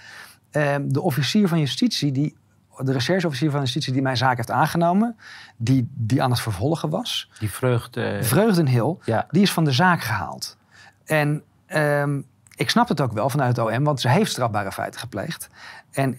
eh, 0.51 0.77
de 0.83 1.01
officier 1.01 1.49
van 1.49 1.59
justitie, 1.59 2.13
die, 2.13 2.37
de 2.79 2.93
rechercheofficier 2.93 3.51
van 3.51 3.61
justitie 3.61 3.93
die 3.93 4.03
mijn 4.03 4.17
zaak 4.17 4.37
heeft 4.37 4.51
aangenomen, 4.51 5.17
die, 5.57 5.89
die 5.95 6.23
aan 6.23 6.31
het 6.31 6.41
vervolgen 6.41 6.91
was, 6.91 7.31
Die 7.39 7.51
vreugde. 7.51 8.19
Vreugdenhil, 8.23 9.01
ja. 9.05 9.27
die 9.31 9.43
is 9.43 9.53
van 9.53 9.65
de 9.65 9.73
zaak 9.73 10.03
gehaald. 10.03 10.57
En 11.05 11.43
ehm, 11.67 12.21
ik 12.59 12.71
snap 12.71 12.89
het 12.89 13.01
ook 13.01 13.13
wel 13.13 13.31
vanuit 13.31 13.57
het 13.57 13.67
OM, 13.67 13.85
want 13.85 14.01
ze 14.01 14.09
heeft 14.09 14.31
strafbare 14.31 14.73
feiten 14.73 15.01
gepleegd. 15.01 15.49
En 15.91 16.17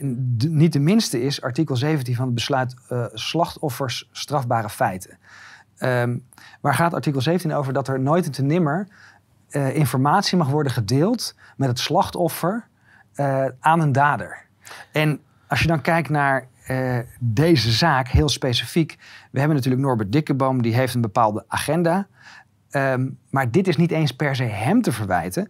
niet 0.47 0.73
de 0.73 0.79
minste 0.79 1.21
is 1.21 1.41
artikel 1.41 1.75
17 1.75 2.15
van 2.15 2.25
het 2.25 2.33
besluit 2.33 2.75
eh, 2.87 3.05
slachtoffers 3.13 4.09
strafbare 4.11 4.69
feiten. 4.69 5.17
Ehm, 5.77 6.17
waar 6.61 6.73
gaat 6.73 6.93
artikel 6.93 7.21
17 7.21 7.53
over? 7.53 7.73
Dat 7.73 7.87
er 7.87 7.99
nooit 7.99 8.25
en 8.25 8.31
te 8.31 8.41
nimmer 8.41 8.87
eh, 9.49 9.75
informatie 9.75 10.37
mag 10.37 10.49
worden 10.49 10.71
gedeeld 10.71 11.35
met 11.57 11.69
het 11.69 11.79
slachtoffer 11.79 12.67
eh, 13.13 13.45
aan 13.59 13.79
een 13.79 13.91
dader. 13.91 14.45
En 14.91 15.19
als 15.47 15.59
je 15.59 15.67
dan 15.67 15.81
kijkt 15.81 16.09
naar 16.09 16.47
deze 17.19 17.71
zaak, 17.71 18.07
heel 18.07 18.29
specifiek. 18.29 18.97
We 19.31 19.39
hebben 19.39 19.57
natuurlijk 19.57 19.83
Norbert 19.83 20.11
Dikkeboom, 20.11 20.61
die 20.61 20.73
heeft 20.73 20.93
een 20.93 21.01
bepaalde 21.01 21.45
agenda. 21.47 22.07
Ehm, 22.69 23.09
maar 23.29 23.51
dit 23.51 23.67
is 23.67 23.77
niet 23.77 23.91
eens 23.91 24.11
per 24.11 24.35
se 24.35 24.43
hem 24.43 24.81
te 24.81 24.91
verwijten. 24.91 25.49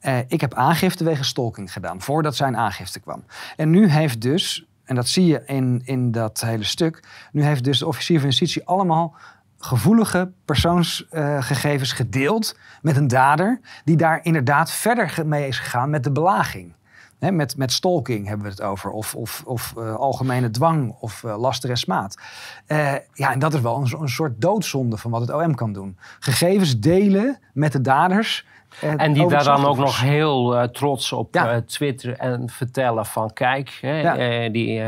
Eh, 0.00 0.18
ik 0.26 0.40
heb 0.40 0.54
aangifte 0.54 1.04
wegens 1.04 1.28
stalking 1.28 1.72
gedaan, 1.72 2.00
voordat 2.00 2.36
zijn 2.36 2.56
aangifte 2.56 3.00
kwam. 3.00 3.24
En 3.56 3.70
nu 3.70 3.86
heeft 3.86 4.20
dus, 4.20 4.66
en 4.84 4.94
dat 4.94 5.08
zie 5.08 5.26
je 5.26 5.42
in, 5.46 5.82
in 5.84 6.10
dat 6.12 6.40
hele 6.40 6.64
stuk... 6.64 7.02
nu 7.32 7.42
heeft 7.42 7.64
dus 7.64 7.78
de 7.78 7.86
officier 7.86 8.18
van 8.18 8.28
justitie 8.28 8.66
allemaal 8.66 9.14
gevoelige 9.58 10.32
persoonsgegevens 10.44 11.92
gedeeld 11.92 12.58
met 12.82 12.96
een 12.96 13.08
dader... 13.08 13.60
die 13.84 13.96
daar 13.96 14.20
inderdaad 14.22 14.70
verder 14.70 15.26
mee 15.26 15.46
is 15.46 15.58
gegaan 15.58 15.90
met 15.90 16.04
de 16.04 16.12
belaging. 16.12 16.74
Hè, 17.20 17.30
met, 17.30 17.56
met 17.56 17.72
stalking 17.72 18.26
hebben 18.26 18.46
we 18.46 18.52
het 18.52 18.62
over. 18.62 18.90
Of, 18.90 19.14
of, 19.14 19.42
of 19.46 19.74
uh, 19.78 19.94
algemene 19.94 20.50
dwang 20.50 20.94
of 21.00 21.22
uh, 21.22 21.38
laster 21.38 21.70
en 21.70 21.76
smaad. 21.76 22.18
Uh, 22.66 22.92
ja, 23.12 23.32
en 23.32 23.38
dat 23.38 23.54
is 23.54 23.60
wel 23.60 23.76
een, 23.76 24.00
een, 24.00 24.08
soort 24.08 24.40
doodzonde 24.40 24.96
van 24.96 25.10
wat 25.10 25.20
het 25.20 25.32
OM 25.32 25.54
kan 25.54 25.72
doen. 25.72 25.98
Gegevens 26.18 26.78
delen 26.78 27.38
met 27.52 27.72
de 27.72 27.80
daders. 27.80 28.46
En 28.80 29.12
die 29.12 29.28
daar 29.28 29.44
dan 29.44 29.64
ook 29.64 29.76
nog 29.76 30.00
heel 30.00 30.70
trots 30.70 31.12
op 31.12 31.34
ja. 31.34 31.54
uh, 31.54 31.60
Twitter 31.60 32.16
en 32.16 32.50
vertellen 32.50 33.06
van 33.06 33.32
kijk, 33.32 33.78
hè, 33.80 34.00
ja. 34.00 34.48
die, 34.48 34.82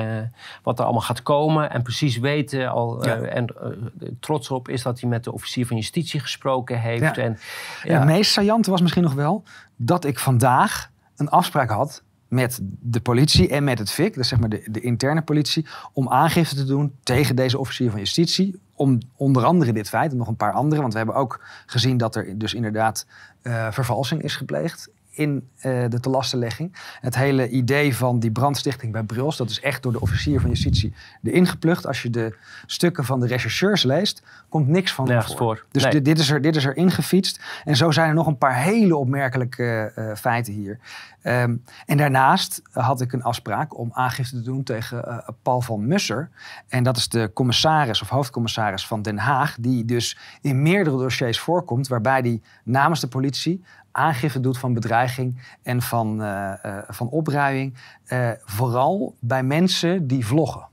wat 0.62 0.78
er 0.78 0.84
allemaal 0.84 1.02
gaat 1.02 1.22
komen. 1.22 1.70
En 1.70 1.82
precies 1.82 2.18
weten 2.18 2.70
al 2.70 3.06
ja. 3.06 3.16
en 3.16 3.54
trots 4.20 4.50
op 4.50 4.68
is 4.68 4.82
dat 4.82 5.00
hij 5.00 5.08
met 5.08 5.24
de 5.24 5.32
officier 5.32 5.66
van 5.66 5.76
justitie 5.76 6.20
gesproken 6.20 6.80
heeft. 6.80 7.18
En, 7.18 7.38
Het 7.80 8.04
meest 8.04 8.32
saillante 8.32 8.70
was 8.70 8.80
misschien 8.80 9.02
nog 9.02 9.14
wel 9.14 9.42
dat 9.76 10.04
ik 10.04 10.18
vandaag 10.18 10.90
een 11.16 11.28
afspraak 11.28 11.70
had 11.70 12.02
met 12.32 12.58
de 12.80 13.00
politie 13.00 13.48
en 13.48 13.64
met 13.64 13.78
het 13.78 13.90
FIC, 13.90 14.14
dus 14.14 14.28
zeg 14.28 14.40
maar 14.40 14.48
de, 14.48 14.62
de 14.70 14.80
interne 14.80 15.22
politie, 15.22 15.66
om 15.92 16.08
aangifte 16.08 16.54
te 16.54 16.64
doen 16.64 16.92
tegen 17.02 17.36
deze 17.36 17.58
officier 17.58 17.90
van 17.90 17.98
justitie. 17.98 18.60
Om 18.74 18.98
onder 19.16 19.44
andere 19.44 19.72
dit 19.72 19.88
feit 19.88 20.10
en 20.10 20.16
nog 20.16 20.28
een 20.28 20.36
paar 20.36 20.52
andere, 20.52 20.80
want 20.80 20.92
we 20.92 20.98
hebben 20.98 21.16
ook 21.16 21.44
gezien 21.66 21.96
dat 21.96 22.16
er 22.16 22.38
dus 22.38 22.54
inderdaad 22.54 23.06
uh, 23.42 23.70
vervalsing 23.70 24.22
is 24.22 24.36
gepleegd 24.36 24.90
in 25.12 25.48
uh, 25.56 25.84
de 25.88 26.00
telastenlegging. 26.00 26.76
Het 27.00 27.14
hele 27.14 27.48
idee 27.48 27.96
van 27.96 28.18
die 28.18 28.30
brandstichting 28.30 28.92
bij 28.92 29.02
Bruls, 29.02 29.36
dat 29.36 29.50
is 29.50 29.60
echt 29.60 29.82
door 29.82 29.92
de 29.92 30.00
officier 30.00 30.40
van 30.40 30.50
justitie 30.50 30.94
erin 31.22 31.46
geplucht. 31.46 31.86
Als 31.86 32.02
je 32.02 32.10
de 32.10 32.36
stukken 32.66 33.04
van 33.04 33.20
de 33.20 33.26
rechercheurs 33.26 33.82
leest, 33.82 34.22
komt 34.48 34.68
niks 34.68 34.92
van 34.92 35.06
Nergens 35.06 35.34
voor. 35.34 35.56
voor. 35.56 35.64
Dus 35.70 35.82
nee. 35.82 35.92
dit, 35.92 36.04
dit, 36.04 36.18
is 36.18 36.30
er, 36.30 36.40
dit 36.40 36.56
is 36.56 36.64
er 36.64 36.76
ingefietst. 36.76 37.40
En 37.64 37.76
zo 37.76 37.90
zijn 37.90 38.08
er 38.08 38.14
nog 38.14 38.26
een 38.26 38.38
paar 38.38 38.56
hele 38.56 38.96
opmerkelijke 38.96 39.92
uh, 39.96 40.14
feiten 40.14 40.52
hier. 40.52 40.78
Um, 41.24 41.62
en 41.86 41.96
daarnaast 41.96 42.62
had 42.70 43.00
ik 43.00 43.12
een 43.12 43.22
afspraak 43.22 43.78
om 43.78 43.90
aangifte 43.92 44.36
te 44.36 44.42
doen 44.42 44.62
tegen 44.62 45.04
uh, 45.08 45.18
Paul 45.42 45.60
van 45.60 45.86
Musser. 45.86 46.30
En 46.68 46.82
dat 46.82 46.96
is 46.96 47.08
de 47.08 47.30
commissaris 47.34 48.02
of 48.02 48.08
hoofdcommissaris 48.08 48.86
van 48.86 49.02
Den 49.02 49.18
Haag, 49.18 49.56
die 49.60 49.84
dus 49.84 50.18
in 50.40 50.62
meerdere 50.62 50.96
dossiers 50.96 51.38
voorkomt, 51.38 51.88
waarbij 51.88 52.20
hij 52.20 52.40
namens 52.64 53.00
de 53.00 53.08
politie 53.08 53.62
aangifte 53.92 54.40
doet 54.40 54.58
van 54.58 54.74
bedreiging 54.74 55.42
en 55.62 55.82
van, 55.82 56.22
uh, 56.22 56.52
van 56.88 57.08
opruiing. 57.08 57.74
Uh, 58.06 58.30
vooral 58.44 59.16
bij 59.20 59.42
mensen 59.42 60.06
die 60.06 60.26
vloggen. 60.26 60.68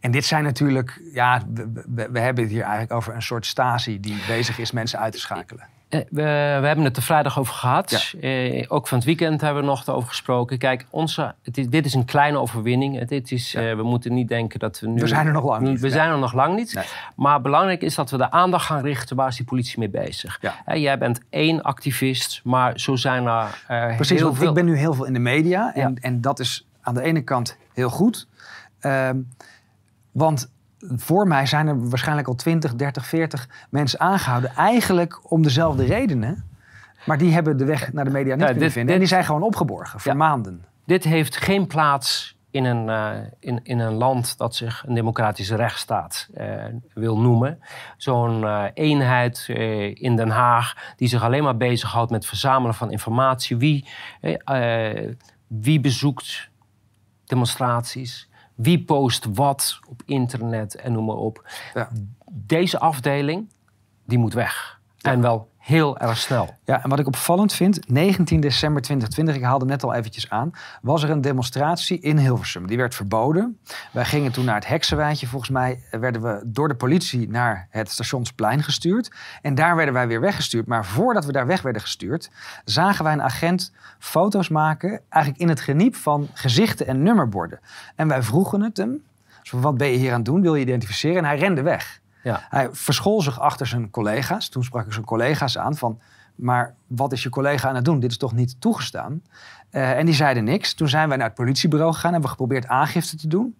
En 0.00 0.10
dit 0.10 0.24
zijn 0.24 0.44
natuurlijk, 0.44 1.00
ja, 1.12 1.42
we, 1.88 2.20
hebben 2.20 2.44
het 2.44 2.52
hier 2.52 2.62
eigenlijk 2.62 2.92
over 2.92 3.14
een 3.14 3.22
soort 3.22 3.46
Stasi 3.46 4.00
die 4.00 4.22
bezig 4.26 4.58
is 4.58 4.72
mensen 4.72 4.98
uit 4.98 5.12
te 5.12 5.18
schakelen. 5.18 5.66
We, 5.90 6.04
we, 6.10 6.66
hebben 6.66 6.84
het 6.84 6.96
er 6.96 7.02
vrijdag 7.02 7.38
over 7.38 7.54
gehad. 7.54 8.14
Ja. 8.20 8.20
Eh, 8.20 8.64
ook 8.68 8.88
van 8.88 8.98
het 8.98 9.06
weekend 9.06 9.40
hebben 9.40 9.62
we 9.62 9.68
nog 9.68 9.88
over 9.88 10.08
gesproken. 10.08 10.58
Kijk, 10.58 10.86
onze, 10.90 11.34
het 11.42 11.58
is, 11.58 11.68
dit 11.68 11.86
is 11.86 11.94
een 11.94 12.04
kleine 12.04 12.38
overwinning. 12.38 13.04
Dit 13.04 13.32
is, 13.32 13.52
ja. 13.52 13.70
uh, 13.70 13.76
we 13.76 13.82
moeten 13.82 14.14
niet 14.14 14.28
denken 14.28 14.58
dat 14.58 14.80
we 14.80 14.88
nu... 14.88 15.00
We 15.00 15.06
zijn 15.06 15.26
er 15.26 15.32
nog 15.32 15.44
lang 15.44 15.62
niet. 15.62 15.80
We 15.80 15.90
zijn 15.90 16.10
er 16.10 16.18
nog 16.18 16.32
lang 16.32 16.56
niet. 16.56 16.74
Nee. 16.74 16.84
Maar 17.16 17.40
belangrijk 17.40 17.82
is 17.82 17.94
dat 17.94 18.10
we 18.10 18.16
de 18.16 18.30
aandacht 18.30 18.66
gaan 18.66 18.82
richten... 18.82 19.16
waar 19.16 19.28
is 19.28 19.36
die 19.36 19.46
politie 19.46 19.78
mee 19.78 19.88
bezig. 19.88 20.38
Ja. 20.40 20.76
Jij 20.76 20.98
bent 20.98 21.20
één 21.30 21.62
activist, 21.62 22.40
maar 22.44 22.80
zo 22.80 22.96
zijn 22.96 23.26
er 23.26 23.64
Precies, 23.96 24.16
heel 24.16 24.26
want 24.26 24.38
veel... 24.38 24.48
ik 24.48 24.54
ben 24.54 24.64
nu 24.64 24.76
heel 24.76 24.94
veel 24.94 25.04
in 25.04 25.12
de 25.12 25.18
media. 25.18 25.74
En, 25.74 25.96
en 26.00 26.20
dat 26.20 26.38
is 26.38 26.66
aan 26.80 26.94
de 26.94 27.02
ene 27.02 27.22
kant 27.22 27.56
heel 27.72 27.90
goed. 27.90 28.26
Um, 28.80 29.28
want 30.12 30.50
voor 30.80 31.26
mij 31.26 31.46
zijn 31.46 31.66
er 31.66 31.88
waarschijnlijk 31.88 32.28
al 32.28 32.34
20, 32.34 32.74
30, 32.74 33.06
40 33.06 33.48
mensen 33.70 34.00
aangehouden. 34.00 34.54
Eigenlijk 34.54 35.30
om 35.32 35.42
dezelfde 35.42 35.84
redenen. 35.84 36.44
Maar 37.06 37.18
die 37.18 37.32
hebben 37.32 37.56
de 37.56 37.64
weg 37.64 37.92
naar 37.92 38.04
de 38.04 38.10
media 38.10 38.34
niet 38.34 38.40
ja, 38.40 38.46
kunnen 38.46 38.64
dit, 38.64 38.72
vinden. 38.72 38.86
Dit, 38.86 38.94
en 38.94 39.00
die 39.00 39.08
zijn 39.08 39.24
gewoon 39.24 39.42
opgeborgen 39.42 40.00
voor 40.00 40.12
ja, 40.12 40.18
maanden. 40.18 40.64
Dit 40.84 41.04
heeft 41.04 41.36
geen 41.36 41.66
plaats 41.66 42.38
in 42.50 42.64
een, 42.64 42.88
uh, 42.88 43.26
in, 43.38 43.60
in 43.62 43.78
een 43.78 43.92
land 43.92 44.38
dat 44.38 44.54
zich 44.54 44.84
een 44.86 44.94
democratische 44.94 45.56
rechtsstaat 45.56 46.28
uh, 46.34 46.64
wil 46.94 47.18
noemen. 47.18 47.60
Zo'n 47.96 48.40
uh, 48.40 48.64
eenheid 48.74 49.44
in 49.94 50.16
Den 50.16 50.30
Haag 50.30 50.94
die 50.96 51.08
zich 51.08 51.22
alleen 51.22 51.42
maar 51.42 51.56
bezighoudt 51.56 52.10
met 52.10 52.26
verzamelen 52.26 52.74
van 52.74 52.90
informatie. 52.90 53.56
Wie, 53.56 53.88
wie 55.46 55.80
bezoekt 55.80 56.50
demonstraties? 57.24 58.29
Wie 58.62 58.84
post 58.84 59.26
wat 59.34 59.78
op 59.88 60.02
internet 60.06 60.74
en 60.74 60.92
noem 60.92 61.04
maar 61.04 61.16
op. 61.16 61.50
Ja. 61.74 61.88
Deze 62.30 62.78
afdeling, 62.78 63.48
die 64.04 64.18
moet 64.18 64.32
weg. 64.32 64.79
Ja. 65.02 65.10
En 65.10 65.20
wel 65.20 65.50
heel 65.58 65.98
erg 65.98 66.18
snel. 66.18 66.54
Ja, 66.64 66.82
en 66.82 66.90
wat 66.90 66.98
ik 66.98 67.06
opvallend 67.06 67.52
vind, 67.52 67.88
19 67.88 68.40
december 68.40 68.82
2020, 68.82 69.36
ik 69.36 69.42
haalde 69.42 69.64
net 69.64 69.82
al 69.82 69.94
eventjes 69.94 70.30
aan, 70.30 70.50
was 70.82 71.02
er 71.02 71.10
een 71.10 71.20
demonstratie 71.20 72.00
in 72.00 72.18
Hilversum. 72.18 72.66
Die 72.66 72.76
werd 72.76 72.94
verboden. 72.94 73.58
Wij 73.92 74.04
gingen 74.04 74.32
toen 74.32 74.44
naar 74.44 74.54
het 74.54 74.66
Heksenwijtje. 74.66 75.26
Volgens 75.26 75.50
mij 75.50 75.82
werden 75.90 76.22
we 76.22 76.42
door 76.46 76.68
de 76.68 76.74
politie 76.74 77.28
naar 77.28 77.66
het 77.70 77.90
stationsplein 77.90 78.62
gestuurd. 78.62 79.10
En 79.42 79.54
daar 79.54 79.76
werden 79.76 79.94
wij 79.94 80.08
weer 80.08 80.20
weggestuurd. 80.20 80.66
Maar 80.66 80.84
voordat 80.86 81.24
we 81.24 81.32
daar 81.32 81.46
weg 81.46 81.62
werden 81.62 81.82
gestuurd, 81.82 82.30
zagen 82.64 83.04
wij 83.04 83.12
een 83.12 83.22
agent 83.22 83.72
foto's 83.98 84.48
maken, 84.48 85.00
eigenlijk 85.08 85.42
in 85.42 85.48
het 85.48 85.60
geniep 85.60 85.96
van 85.96 86.28
gezichten 86.34 86.86
en 86.86 87.02
nummerborden. 87.02 87.60
En 87.96 88.08
wij 88.08 88.22
vroegen 88.22 88.62
het 88.62 88.76
hem, 88.76 89.02
wat 89.50 89.76
ben 89.76 89.88
je 89.88 89.96
hier 89.96 90.10
aan 90.10 90.16
het 90.16 90.24
doen? 90.24 90.42
Wil 90.42 90.54
je 90.54 90.62
identificeren? 90.62 91.16
En 91.16 91.24
hij 91.24 91.38
rende 91.38 91.62
weg. 91.62 92.00
Ja. 92.22 92.46
Hij 92.48 92.68
verschool 92.72 93.22
zich 93.22 93.40
achter 93.40 93.66
zijn 93.66 93.90
collega's. 93.90 94.48
Toen 94.48 94.64
sprak 94.64 94.86
ik 94.86 94.92
zijn 94.92 95.04
collega's 95.04 95.58
aan 95.58 95.76
van... 95.76 96.00
maar 96.34 96.74
wat 96.86 97.12
is 97.12 97.22
je 97.22 97.28
collega 97.28 97.68
aan 97.68 97.74
het 97.74 97.84
doen? 97.84 98.00
Dit 98.00 98.10
is 98.10 98.16
toch 98.16 98.32
niet 98.32 98.60
toegestaan? 98.60 99.22
Uh, 99.70 99.98
en 99.98 100.06
die 100.06 100.14
zeiden 100.14 100.44
niks. 100.44 100.74
Toen 100.74 100.88
zijn 100.88 101.08
wij 101.08 101.16
naar 101.16 101.26
het 101.26 101.34
politiebureau 101.34 101.92
gegaan... 101.92 102.06
en 102.06 102.12
hebben 102.12 102.30
geprobeerd 102.30 102.66
aangifte 102.66 103.16
te 103.16 103.28
doen. 103.28 103.56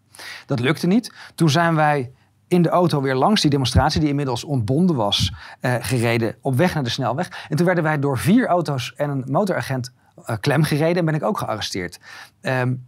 Dat 0.46 0.60
lukte 0.60 0.86
niet. 0.86 1.14
Toen 1.34 1.50
zijn 1.50 1.74
wij 1.74 2.12
in 2.48 2.62
de 2.62 2.68
auto 2.68 3.00
weer 3.00 3.14
langs 3.14 3.40
die 3.40 3.50
demonstratie... 3.50 4.00
die 4.00 4.08
inmiddels 4.08 4.44
ontbonden 4.44 4.96
was, 4.96 5.32
uh, 5.60 5.74
gereden... 5.80 6.36
op 6.40 6.56
weg 6.56 6.74
naar 6.74 6.82
de 6.82 6.90
snelweg. 6.90 7.46
En 7.48 7.56
toen 7.56 7.66
werden 7.66 7.84
wij 7.84 7.98
door 7.98 8.18
vier 8.18 8.46
auto's 8.46 8.92
en 8.96 9.10
een 9.10 9.24
motoragent 9.26 9.92
uh, 10.18 10.36
klem 10.40 10.62
gereden... 10.62 10.96
en 10.96 11.04
ben 11.04 11.14
ik 11.14 11.22
ook 11.22 11.38
gearresteerd. 11.38 12.00
Um, 12.40 12.86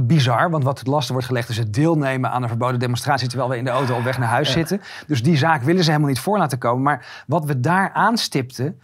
bizar, 0.00 0.50
want 0.50 0.64
wat 0.64 0.78
het 0.78 0.86
lastig 0.86 1.12
wordt 1.12 1.26
gelegd 1.26 1.48
is 1.48 1.56
het 1.56 1.74
deelnemen 1.74 2.30
aan 2.30 2.42
een 2.42 2.48
verboden 2.48 2.78
demonstratie 2.78 3.28
terwijl 3.28 3.50
we 3.50 3.56
in 3.56 3.64
de 3.64 3.70
auto 3.70 3.96
op 3.96 4.04
weg 4.04 4.18
naar 4.18 4.28
huis 4.28 4.48
ja. 4.48 4.54
zitten. 4.54 4.80
Dus 5.06 5.22
die 5.22 5.36
zaak 5.36 5.62
willen 5.62 5.84
ze 5.84 5.90
helemaal 5.90 6.10
niet 6.10 6.20
voor 6.20 6.38
laten 6.38 6.58
komen. 6.58 6.82
Maar 6.82 7.24
wat 7.26 7.44
we 7.44 7.60
daar 7.60 7.92
aanstipten 7.92 8.80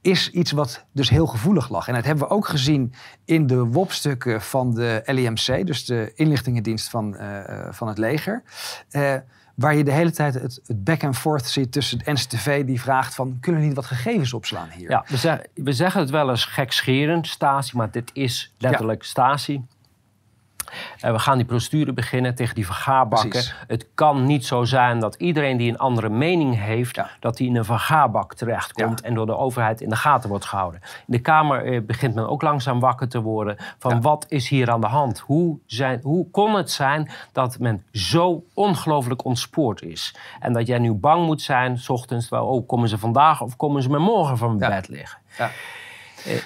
is 0.00 0.30
iets 0.30 0.50
wat 0.50 0.84
dus 0.92 1.10
heel 1.10 1.26
gevoelig 1.26 1.68
lag. 1.68 1.88
En 1.88 1.94
dat 1.94 2.04
hebben 2.04 2.28
we 2.28 2.34
ook 2.34 2.46
gezien 2.48 2.92
in 3.24 3.46
de 3.46 3.64
WOP-stukken 3.64 4.40
van 4.42 4.74
de 4.74 5.02
LIMC, 5.04 5.66
dus 5.66 5.84
de 5.84 6.12
inlichtingendienst 6.14 6.90
van, 6.90 7.14
uh, 7.14 7.38
van 7.70 7.88
het 7.88 7.98
leger. 7.98 8.42
Uh, 8.90 9.14
waar 9.54 9.74
je 9.74 9.84
de 9.84 9.92
hele 9.92 10.10
tijd 10.10 10.34
het, 10.34 10.60
het 10.66 10.84
back 10.84 11.04
and 11.04 11.18
forth 11.18 11.46
ziet 11.46 11.72
tussen 11.72 11.98
het 11.98 12.06
NCTV 12.06 12.64
die 12.64 12.80
vraagt 12.80 13.14
van... 13.14 13.36
kunnen 13.40 13.60
we 13.60 13.66
niet 13.66 13.76
wat 13.76 13.86
gegevens 13.86 14.32
opslaan 14.32 14.68
hier? 14.68 14.90
Ja, 14.90 15.04
we, 15.08 15.16
zeg, 15.16 15.40
we 15.54 15.72
zeggen 15.72 16.00
het 16.00 16.10
wel 16.10 16.30
eens 16.30 16.44
gekscherend, 16.44 17.26
Stasi, 17.26 17.76
maar 17.76 17.90
dit 17.90 18.10
is 18.12 18.54
letterlijk 18.58 19.02
ja. 19.02 19.08
Stasi. 19.08 19.62
Uh, 21.04 21.12
we 21.12 21.18
gaan 21.18 21.36
die 21.36 21.46
procedure 21.46 21.92
beginnen 21.92 22.34
tegen 22.34 22.54
die 22.54 22.66
vergaarbakken. 22.66 23.28
Precies. 23.28 23.54
Het 23.66 23.86
kan 23.94 24.26
niet 24.26 24.46
zo 24.46 24.64
zijn 24.64 24.98
dat 25.00 25.14
iedereen 25.14 25.56
die 25.56 25.70
een 25.70 25.78
andere 25.78 26.08
mening 26.08 26.60
heeft... 26.60 26.96
Ja. 26.96 27.10
dat 27.20 27.36
die 27.36 27.48
in 27.48 27.56
een 27.56 27.64
vergaarbak 27.64 28.34
terechtkomt... 28.34 29.00
Ja. 29.00 29.06
en 29.08 29.14
door 29.14 29.26
de 29.26 29.36
overheid 29.36 29.80
in 29.80 29.88
de 29.88 29.96
gaten 29.96 30.28
wordt 30.28 30.44
gehouden. 30.44 30.80
In 30.82 31.12
de 31.12 31.18
Kamer 31.18 31.66
uh, 31.66 31.80
begint 31.80 32.14
men 32.14 32.28
ook 32.28 32.42
langzaam 32.42 32.80
wakker 32.80 33.08
te 33.08 33.20
worden... 33.20 33.56
van 33.78 33.90
Ja. 33.94 34.00
wat 34.00 34.26
is 34.28 34.48
hier 34.48 34.70
aan 34.70 34.80
de 34.80 34.86
hand? 34.86 35.18
Hoe, 35.18 35.58
zijn, 35.66 36.00
hoe 36.02 36.30
kon 36.30 36.54
het 36.54 36.70
zijn 36.70 37.10
dat 37.32 37.58
men 37.58 37.84
zo 37.92 38.44
ongelooflijk 38.54 39.24
ontspoord 39.24 39.82
is? 39.82 40.14
En 40.40 40.52
dat 40.52 40.66
jij 40.66 40.78
nu 40.78 40.92
bang 40.92 41.26
moet 41.26 41.42
zijn, 41.42 41.78
s 41.78 41.88
ochtends... 41.88 42.28
Wel, 42.28 42.46
oh, 42.46 42.68
komen 42.68 42.88
ze 42.88 42.98
vandaag 42.98 43.40
of 43.40 43.56
komen 43.56 43.82
ze 43.82 43.90
me 43.90 43.98
morgen 43.98 44.38
van 44.38 44.56
mijn 44.56 44.70
Ja. 44.70 44.76
bed 44.76 44.88
liggen? 44.88 45.18
Ja. 45.38 45.50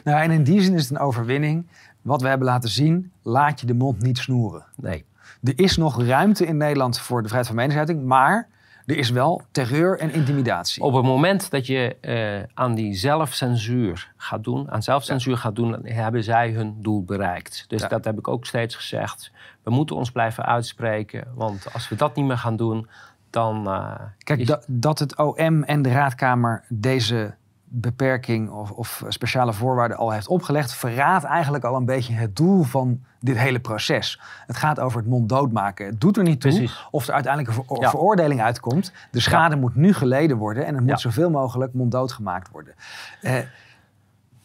Nou, 0.05 0.23
en 0.23 0.31
in 0.31 0.45
die 0.45 0.61
zin 0.61 0.75
is 0.75 0.83
het 0.83 0.91
een 0.91 0.99
overwinning. 0.99 1.67
Wat 2.05 2.23
we 2.23 2.29
hebben 2.29 2.47
laten 2.47 2.69
zien, 2.71 3.13
laat 3.23 3.61
je 3.61 3.67
de 3.67 3.75
mond 3.75 4.03
niet 4.03 4.19
snoeren. 4.19 4.65
Nee. 4.77 5.05
Er 5.43 5.59
is 5.59 5.77
nog 5.77 6.03
ruimte 6.03 6.47
in 6.47 6.57
Nederland 6.57 6.99
voor 6.99 7.19
de 7.23 7.29
vrijheid 7.29 7.47
van 7.47 7.57
meningsuiting, 7.57 8.05
maar 8.05 8.49
er 8.87 8.97
is 8.97 9.11
wel 9.11 9.43
terreur 9.51 9.99
en 9.99 10.13
intimidatie. 10.13 10.83
Op 10.83 10.95
het 10.95 11.05
moment 11.05 11.51
dat 11.51 11.67
je 11.67 11.97
eh, 12.01 12.43
aan 12.55 12.75
die 12.75 12.95
zelfcensuur 12.95 14.13
gaat 14.17 14.45
doen, 14.45 14.71
aan 14.71 14.83
zelfcensuur 14.83 15.37
gaat 15.37 15.57
doen, 15.57 15.71
dan 15.71 15.87
hebben 15.87 16.25
zij 16.25 16.51
hun 16.51 16.75
doel 16.83 17.05
bereikt. 17.05 17.65
Dus 17.69 17.83
Ja. 17.83 17.89
dat 17.89 18.05
heb 18.05 18.19
ik 18.19 18.29
ook 18.29 18.47
steeds 18.47 18.75
gezegd. 18.75 19.31
We 19.63 19.71
moeten 19.71 19.97
ons 19.97 20.11
blijven 20.11 20.45
uitspreken, 20.45 21.25
want 21.35 21.73
als 21.73 21.89
we 21.89 21.97
dat 21.97 22.17
niet 22.17 22.27
meer 22.27 22.39
gaan 22.39 22.57
doen, 22.57 22.89
dan. 23.31 23.67
eh, 23.67 23.95
Kijk, 24.19 24.41
is- 24.41 24.47
da- 24.47 24.63
dat 24.67 24.99
het 24.99 25.17
OM 25.19 25.63
en 25.63 25.83
de 25.83 25.91
Raadkamer 25.93 26.65
deze 26.69 27.35
beperking 27.81 28.51
of, 28.51 28.71
of 28.71 29.05
speciale 29.09 29.53
voorwaarden 29.53 29.97
al 29.97 30.11
heeft 30.11 30.29
opgelegd, 30.29 30.75
verraadt 30.75 31.25
eigenlijk 31.25 31.65
al 31.65 31.77
een 31.77 31.85
beetje 31.85 32.13
het 32.15 32.37
doel 32.37 32.63
van 32.63 33.01
dit 33.21 33.37
hele 33.37 33.61
proces. 33.61 34.21
Het 34.47 34.57
gaat 34.57 34.81
over 34.81 34.99
het 34.99 35.09
monddood 35.09 35.53
maken. 35.53 35.87
Het 35.87 36.01
doet 36.01 36.17
er 36.17 36.23
niet 36.23 36.41
toe 36.41 36.51
Precies. 36.51 36.87
of 36.91 37.07
er 37.09 37.15
uiteindelijk 37.15 37.57
een 37.57 37.65
ver- 37.65 37.81
Ja. 37.81 37.91
veroordeling 37.91 38.43
uitkomt. 38.43 38.93
De 39.11 39.21
schade 39.21 39.57
moet 39.57 39.75
nu 39.75 39.93
geleden 39.93 40.37
worden 40.37 40.67
en 40.67 40.73
het 40.75 40.81
moet 40.83 40.91
Ja. 40.91 40.97
zoveel 40.97 41.31
mogelijk 41.31 41.75
monddood 41.75 42.13
gemaakt 42.13 42.51
worden. 42.51 42.75
Eh, 43.23 43.39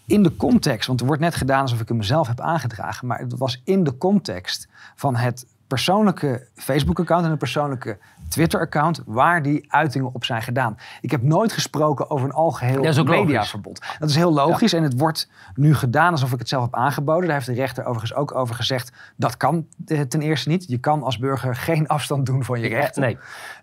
in 0.06 0.24
de 0.24 0.36
context, 0.36 0.88
want 0.88 1.00
er 1.00 1.06
wordt 1.06 1.22
net 1.22 1.36
gedaan 1.36 1.62
alsof 1.62 1.80
ik 1.80 1.88
hem 1.88 1.98
mezelf 1.98 2.28
heb 2.28 2.40
aangedragen, 2.40 3.08
maar 3.08 3.20
het 3.20 3.38
was 3.38 3.62
in 3.64 3.84
de 3.84 3.98
context 3.98 4.68
van 4.96 5.16
het 5.16 5.46
persoonlijke 5.70 6.48
Facebook-account 6.56 7.26
en 7.26 7.32
een 7.32 7.38
persoonlijke 7.38 7.98
Twitter-account 8.30 9.02
waar 9.06 9.42
die 9.42 9.66
uitingen 9.68 10.14
op 10.14 10.26
zijn 10.26 10.42
gedaan. 10.42 10.78
Ik 11.02 11.12
heb 11.12 11.22
nooit 11.22 11.54
gesproken 11.54 12.10
over 12.10 12.26
een 12.26 12.34
algeheel 12.34 12.84
Dat 12.84 13.06
mediaverbod. 13.06 13.86
Dat 14.00 14.10
is 14.10 14.16
heel 14.16 14.34
logisch 14.34 14.74
en 14.74 14.84
het 14.84 15.00
wordt 15.00 15.30
nu 15.56 15.76
gedaan 15.76 16.12
alsof 16.12 16.32
ik 16.32 16.40
het 16.40 16.50
zelf 16.50 16.64
heb 16.64 16.76
aangeboden. 16.76 17.24
Daar 17.24 17.34
heeft 17.34 17.46
de 17.46 17.54
rechter 17.54 17.84
overigens 17.84 18.14
ook 18.14 18.36
over 18.36 18.56
gezegd, 18.56 18.92
dat 19.16 19.38
kan 19.38 19.68
eh, 19.86 20.02
ten 20.02 20.22
eerste 20.22 20.50
niet. 20.50 20.66
Je 20.68 20.78
kan 20.78 21.04
als 21.04 21.18
burger 21.18 21.56
geen 21.70 21.88
afstand 21.88 22.26
doen 22.26 22.44
van 22.44 22.60
je 22.60 22.68
rechten. 22.68 23.02
Nee. 23.02 23.18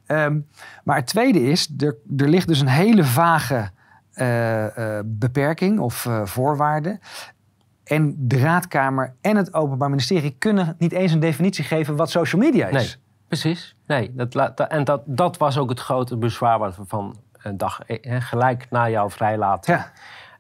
Ehm, 0.07 0.39
maar 0.85 0.97
het 0.97 1.07
tweede 1.07 1.43
is, 1.43 1.75
er, 1.79 1.97
er 2.17 2.29
ligt 2.29 2.49
dus 2.49 2.61
een 2.61 2.69
hele 2.69 3.05
vage 3.05 3.71
eh, 4.17 4.99
eh, 4.99 5.05
beperking 5.05 5.79
of 5.79 6.07
eh, 6.07 6.21
voorwaarde. 6.25 6.99
En 7.87 8.15
de 8.19 8.39
Raadkamer 8.39 9.15
en 9.21 9.37
het 9.37 9.55
Openbaar 9.55 9.89
Ministerie 9.91 10.35
kunnen 10.39 10.75
niet 10.79 10.93
eens 10.93 11.13
een 11.13 11.21
definitie 11.21 11.65
geven 11.65 11.97
wat 11.97 12.11
social 12.11 12.41
media 12.41 12.67
is. 12.67 12.73
Nee, 12.73 12.95
precies. 13.29 13.77
Nee, 13.87 14.13
dat, 14.15 14.61
en 14.61 14.85
dat, 14.85 15.03
dat 15.05 15.37
was 15.37 15.59
ook 15.59 15.69
het 15.69 15.81
grote 15.81 16.17
bezwaar 16.17 16.59
wat 16.59 16.77
we 16.77 16.83
van 16.87 17.17
een 17.43 17.57
dag 17.57 17.81
eh, 17.81 18.21
gelijk 18.21 18.67
na 18.71 18.91
jouw 18.91 19.11
vrijlating. 19.11 19.77
Ja. 19.77 19.93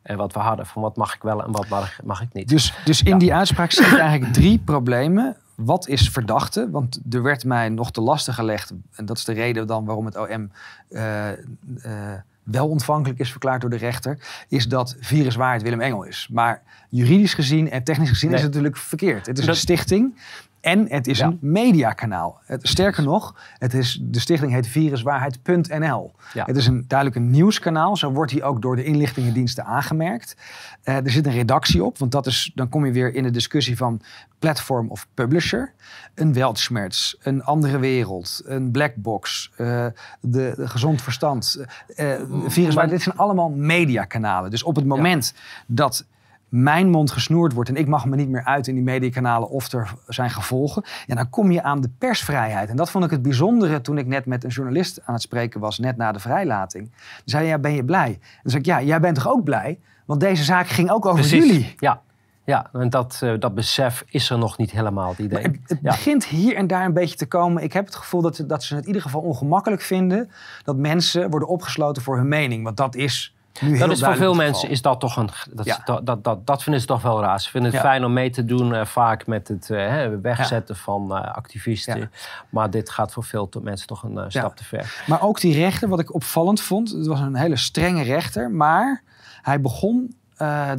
En 0.02 0.16
wat 0.16 0.32
we 0.32 0.38
hadden 0.38 0.66
van 0.66 0.82
wat 0.82 0.96
mag 0.96 1.14
ik 1.14 1.22
wel 1.22 1.44
en 1.44 1.52
wat 1.52 1.68
mag, 1.68 1.98
mag 2.04 2.22
ik 2.22 2.32
niet. 2.32 2.48
Dus, 2.48 2.74
dus 2.84 3.02
in 3.02 3.12
Ja. 3.12 3.18
die 3.18 3.34
uitspraak 3.34 3.72
ik 3.72 3.98
eigenlijk 3.98 4.32
drie 4.32 4.58
problemen. 4.58 5.36
Wat 5.54 5.88
is 5.88 6.08
verdachte? 6.10 6.70
Want 6.70 7.00
er 7.10 7.22
werd 7.22 7.44
mij 7.44 7.68
nog 7.68 7.90
te 7.90 8.00
lastig 8.00 8.34
gelegd. 8.34 8.72
En 8.94 9.06
dat 9.06 9.16
is 9.16 9.24
de 9.24 9.32
reden 9.32 9.66
dan 9.66 9.84
waarom 9.84 10.04
het 10.04 10.16
OM 10.16 10.50
eh, 10.88 11.30
eh, 11.30 11.38
wel 12.46 12.68
ontvankelijk 12.68 13.18
is 13.20 13.30
verklaard 13.30 13.60
door 13.60 13.70
de 13.70 13.76
rechter. 13.76 14.18
Is 14.48 14.68
dat 14.68 14.96
viruswaarheid 15.00 15.62
Willem 15.62 15.80
Engel 15.80 16.02
is. 16.02 16.28
Maar 16.32 16.62
juridisch 16.90 17.34
gezien 17.34 17.70
en 17.70 17.84
technisch 17.84 18.08
gezien 18.08 18.28
Nee. 18.30 18.38
is 18.38 18.44
het 18.44 18.54
natuurlijk 18.54 18.80
verkeerd. 18.82 19.26
Het 19.26 19.38
is 19.38 19.44
Dat- 19.44 19.54
een 19.54 19.60
stichting. 19.60 20.18
En 20.66 20.86
het 20.88 21.06
is 21.06 21.18
Ja. 21.18 21.26
een 21.26 21.38
mediakanaal. 21.40 22.40
Het, 22.44 22.68
sterker 22.68 23.02
nog, 23.02 23.34
het 23.58 23.74
is, 23.74 23.98
de 24.02 24.20
stichting 24.20 24.52
heet 24.52 24.66
viruswaarheid.nl. 24.66 26.12
Ja. 26.32 26.44
Het 26.44 26.56
is 26.56 26.66
een, 26.66 26.84
duidelijk 26.88 27.18
een 27.18 27.30
nieuwskanaal. 27.30 27.96
Zo 27.96 28.12
wordt 28.12 28.32
hij 28.32 28.42
ook 28.42 28.62
door 28.62 28.76
de 28.76 28.84
inlichtingendiensten 28.84 29.64
aangemerkt. 29.64 30.36
Eh, 30.82 30.96
er 30.96 31.10
zit 31.10 31.26
een 31.26 31.32
redactie 31.32 31.84
op, 31.84 31.98
want 31.98 32.12
dat 32.12 32.26
is, 32.26 32.52
dan 32.54 32.68
kom 32.68 32.86
je 32.86 32.92
weer 32.92 33.14
in 33.14 33.22
de 33.22 33.30
discussie 33.30 33.76
van 33.76 34.00
platform 34.38 34.88
of 34.90 35.06
publisher. 35.14 35.72
Een 36.14 36.32
Weltschmerz, 36.32 37.14
een 37.22 37.44
andere 37.44 37.78
wereld, 37.78 38.42
een 38.44 38.70
blackbox, 38.70 39.50
eh 39.56 39.86
de, 40.20 40.52
de 40.56 40.68
gezond 40.68 41.02
verstand, 41.02 41.64
eh 41.96 42.20
viruswaarheid. 42.46 42.90
Dit 42.90 43.02
zijn 43.02 43.16
allemaal 43.16 43.50
mediakanalen. 43.50 44.50
Dus 44.50 44.62
op 44.62 44.76
het 44.76 44.84
moment 44.86 45.34
dat 45.66 46.06
mijn 46.62 46.90
mond 46.90 47.10
gesnoerd 47.10 47.52
wordt 47.52 47.68
en 47.68 47.76
ik 47.76 47.86
mag 47.86 48.06
me 48.06 48.16
niet 48.16 48.28
meer 48.28 48.44
uit 48.44 48.66
in 48.66 48.74
die 48.74 48.82
mediakanalen 48.84 49.48
of 49.48 49.72
er 49.72 49.92
zijn 50.06 50.30
gevolgen, 50.30 50.84
ja, 51.06 51.14
dan 51.14 51.30
kom 51.30 51.50
je 51.50 51.62
aan 51.62 51.80
de 51.80 51.90
persvrijheid. 51.98 52.68
En 52.68 52.76
dat 52.76 52.90
vond 52.90 53.04
ik 53.04 53.10
het 53.10 53.22
bijzondere 53.22 53.80
toen 53.80 53.98
ik 53.98 54.06
net 54.06 54.26
met 54.26 54.44
een 54.44 54.50
journalist 54.50 55.00
aan 55.04 55.14
het 55.14 55.22
spreken 55.22 55.60
was, 55.60 55.78
net 55.78 55.96
na 55.96 56.12
de 56.12 56.18
vrijlating. 56.18 56.90
Dan 56.90 57.22
zei 57.24 57.42
hij, 57.42 57.52
ja, 57.52 57.58
ben 57.58 57.72
je 57.72 57.84
blij? 57.84 58.06
En 58.08 58.40
dan 58.42 58.50
zei 58.50 58.62
ik, 58.62 58.66
ja, 58.68 58.82
jij 58.82 59.00
bent 59.00 59.14
toch 59.14 59.28
ook 59.28 59.44
blij? 59.44 59.78
Want 60.04 60.20
deze 60.20 60.44
zaak 60.44 60.66
ging 60.68 60.90
ook 60.90 61.06
over 61.06 61.20
Precies. 61.20 61.46
jullie. 61.46 61.74
Ja, 61.78 62.00
ja 62.44 62.68
en 62.72 62.90
dat, 62.90 63.20
eh, 63.22 63.32
dat 63.38 63.54
besef 63.54 64.04
is 64.08 64.30
er 64.30 64.38
nog 64.38 64.58
niet 64.58 64.70
helemaal, 64.70 65.08
het 65.08 65.18
idee. 65.18 65.42
Het, 65.42 65.58
het 65.66 65.78
Ja. 65.82 65.90
begint 65.90 66.24
hier 66.24 66.56
en 66.56 66.66
daar 66.66 66.84
een 66.84 66.92
beetje 66.92 67.16
te 67.16 67.26
komen. 67.26 67.62
Ik 67.62 67.72
heb 67.72 67.84
het 67.84 67.94
gevoel 67.94 68.22
dat, 68.22 68.44
dat 68.46 68.62
ze 68.64 68.72
het 68.74 68.82
in 68.82 68.88
ieder 68.88 69.02
geval 69.02 69.20
ongemakkelijk 69.20 69.82
vinden 69.82 70.30
dat 70.64 70.76
mensen 70.76 71.30
worden 71.30 71.48
opgesloten 71.48 72.02
voor 72.02 72.16
hun 72.16 72.28
mening. 72.28 72.64
Want 72.64 72.76
dat 72.76 72.94
is 72.94 73.35
Dat 73.78 73.90
is 73.90 74.02
voor 74.02 74.16
veel 74.16 74.34
mensen 74.34 74.68
is 74.68 74.82
dat 74.82 75.00
toch 75.00 75.16
een. 75.16 75.28
Dat, 75.50 75.66
Ja. 75.66 75.80
dat, 75.84 76.06
dat, 76.06 76.24
dat, 76.24 76.46
dat 76.46 76.62
vinden 76.62 76.80
ze 76.80 76.86
toch 76.86 77.02
wel 77.02 77.20
raar. 77.20 77.40
Ze 77.40 77.50
vinden 77.50 77.70
het 77.72 77.80
Ja. 77.80 77.88
fijn 77.88 78.04
om 78.04 78.12
mee 78.12 78.30
te 78.30 78.44
doen, 78.44 78.74
eh, 78.74 78.84
vaak 78.84 79.26
met 79.26 79.48
het 79.48 79.70
eh, 79.70 80.06
wegzetten 80.22 80.76
van 80.76 81.16
eh, 81.16 81.34
activisten. 81.34 82.10
Maar 82.50 82.70
dit 82.70 82.90
gaat 82.90 83.12
voor 83.12 83.24
veel 83.24 83.50
mensen 83.62 83.86
toch 83.86 84.02
een 84.02 84.24
stap 84.30 84.56
te 84.56 84.64
ver. 84.64 85.02
Maar 85.06 85.22
ook 85.22 85.40
die 85.40 85.54
rechter, 85.54 85.88
wat 85.88 86.00
ik 86.00 86.14
opvallend 86.14 86.60
vond, 86.60 86.90
het 86.90 87.06
was 87.06 87.20
een 87.20 87.36
hele 87.36 87.56
strenge 87.56 88.02
rechter, 88.02 88.50
maar 88.50 89.02
hij 89.42 89.60
begon 89.60 90.14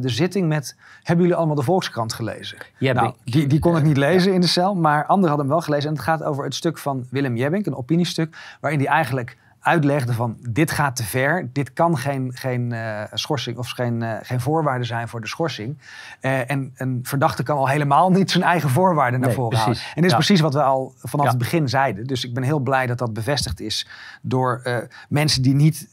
zitting 0.04 0.48
met: 0.48 0.76
Hebben 1.02 1.24
jullie 1.24 1.38
allemaal 1.38 1.56
de 1.56 1.62
Volkskrant 1.62 2.12
gelezen? 2.12 2.58
Jebbing. 2.78 3.06
Nou, 3.06 3.16
die, 3.24 3.46
die 3.46 3.58
kon 3.58 3.76
ik 3.76 3.82
niet 3.82 3.96
lezen 3.96 4.32
in 4.34 4.40
de 4.40 4.46
cel, 4.46 4.74
maar 4.74 5.00
anderen 5.06 5.28
hadden 5.28 5.38
hem 5.46 5.48
wel 5.48 5.60
gelezen. 5.60 5.88
En 5.88 5.94
het 5.94 6.04
gaat 6.04 6.22
over 6.22 6.44
het 6.44 6.54
stuk 6.54 6.78
van 6.78 7.06
Willem 7.10 7.36
Jebbink, 7.36 7.66
een 7.66 7.76
opiniestuk, 7.76 8.36
waarin 8.60 8.78
hij 8.80 8.88
eigenlijk 8.88 9.36
uitlegde 9.60 10.12
van 10.12 10.36
dit 10.48 10.70
gaat 10.70 10.96
te 10.96 11.04
ver, 11.04 11.48
dit 11.52 11.72
kan 11.72 11.98
geen, 11.98 12.30
geen 12.34 12.72
eh, 12.72 13.02
schorsing 13.12 13.56
of 13.58 13.70
geen, 13.70 14.02
eh, 14.02 14.16
geen 14.22 14.40
voorwaarde 14.40 14.84
zijn 14.84 15.08
voor 15.08 15.20
de 15.20 15.26
schorsing. 15.26 15.78
Eh, 16.20 16.50
en 16.50 16.72
een 16.76 17.00
verdachte 17.02 17.42
kan 17.42 17.56
al 17.56 17.68
helemaal 17.68 18.10
niet 18.18 18.30
zijn 18.30 18.44
eigen 18.44 18.68
voorwaarden 18.70 19.20
naar 19.20 19.28
Nee, 19.28 19.38
voren 19.38 19.58
halen. 19.58 19.76
En 19.76 19.82
dit 19.94 20.04
is 20.04 20.10
Ja. 20.10 20.16
precies 20.16 20.40
wat 20.40 20.54
we 20.54 20.62
al 20.62 20.94
vanaf 21.02 21.24
Ja. 21.24 21.30
het 21.30 21.40
begin 21.40 21.68
zeiden. 21.68 22.06
Dus 22.06 22.24
ik 22.24 22.34
ben 22.34 22.42
heel 22.42 22.60
blij 22.60 22.86
dat 22.86 22.98
dat 22.98 23.12
bevestigd 23.12 23.60
is 23.60 23.88
door 24.22 24.62
mensen 25.08 25.42
die 25.42 25.54
niet 25.54 25.88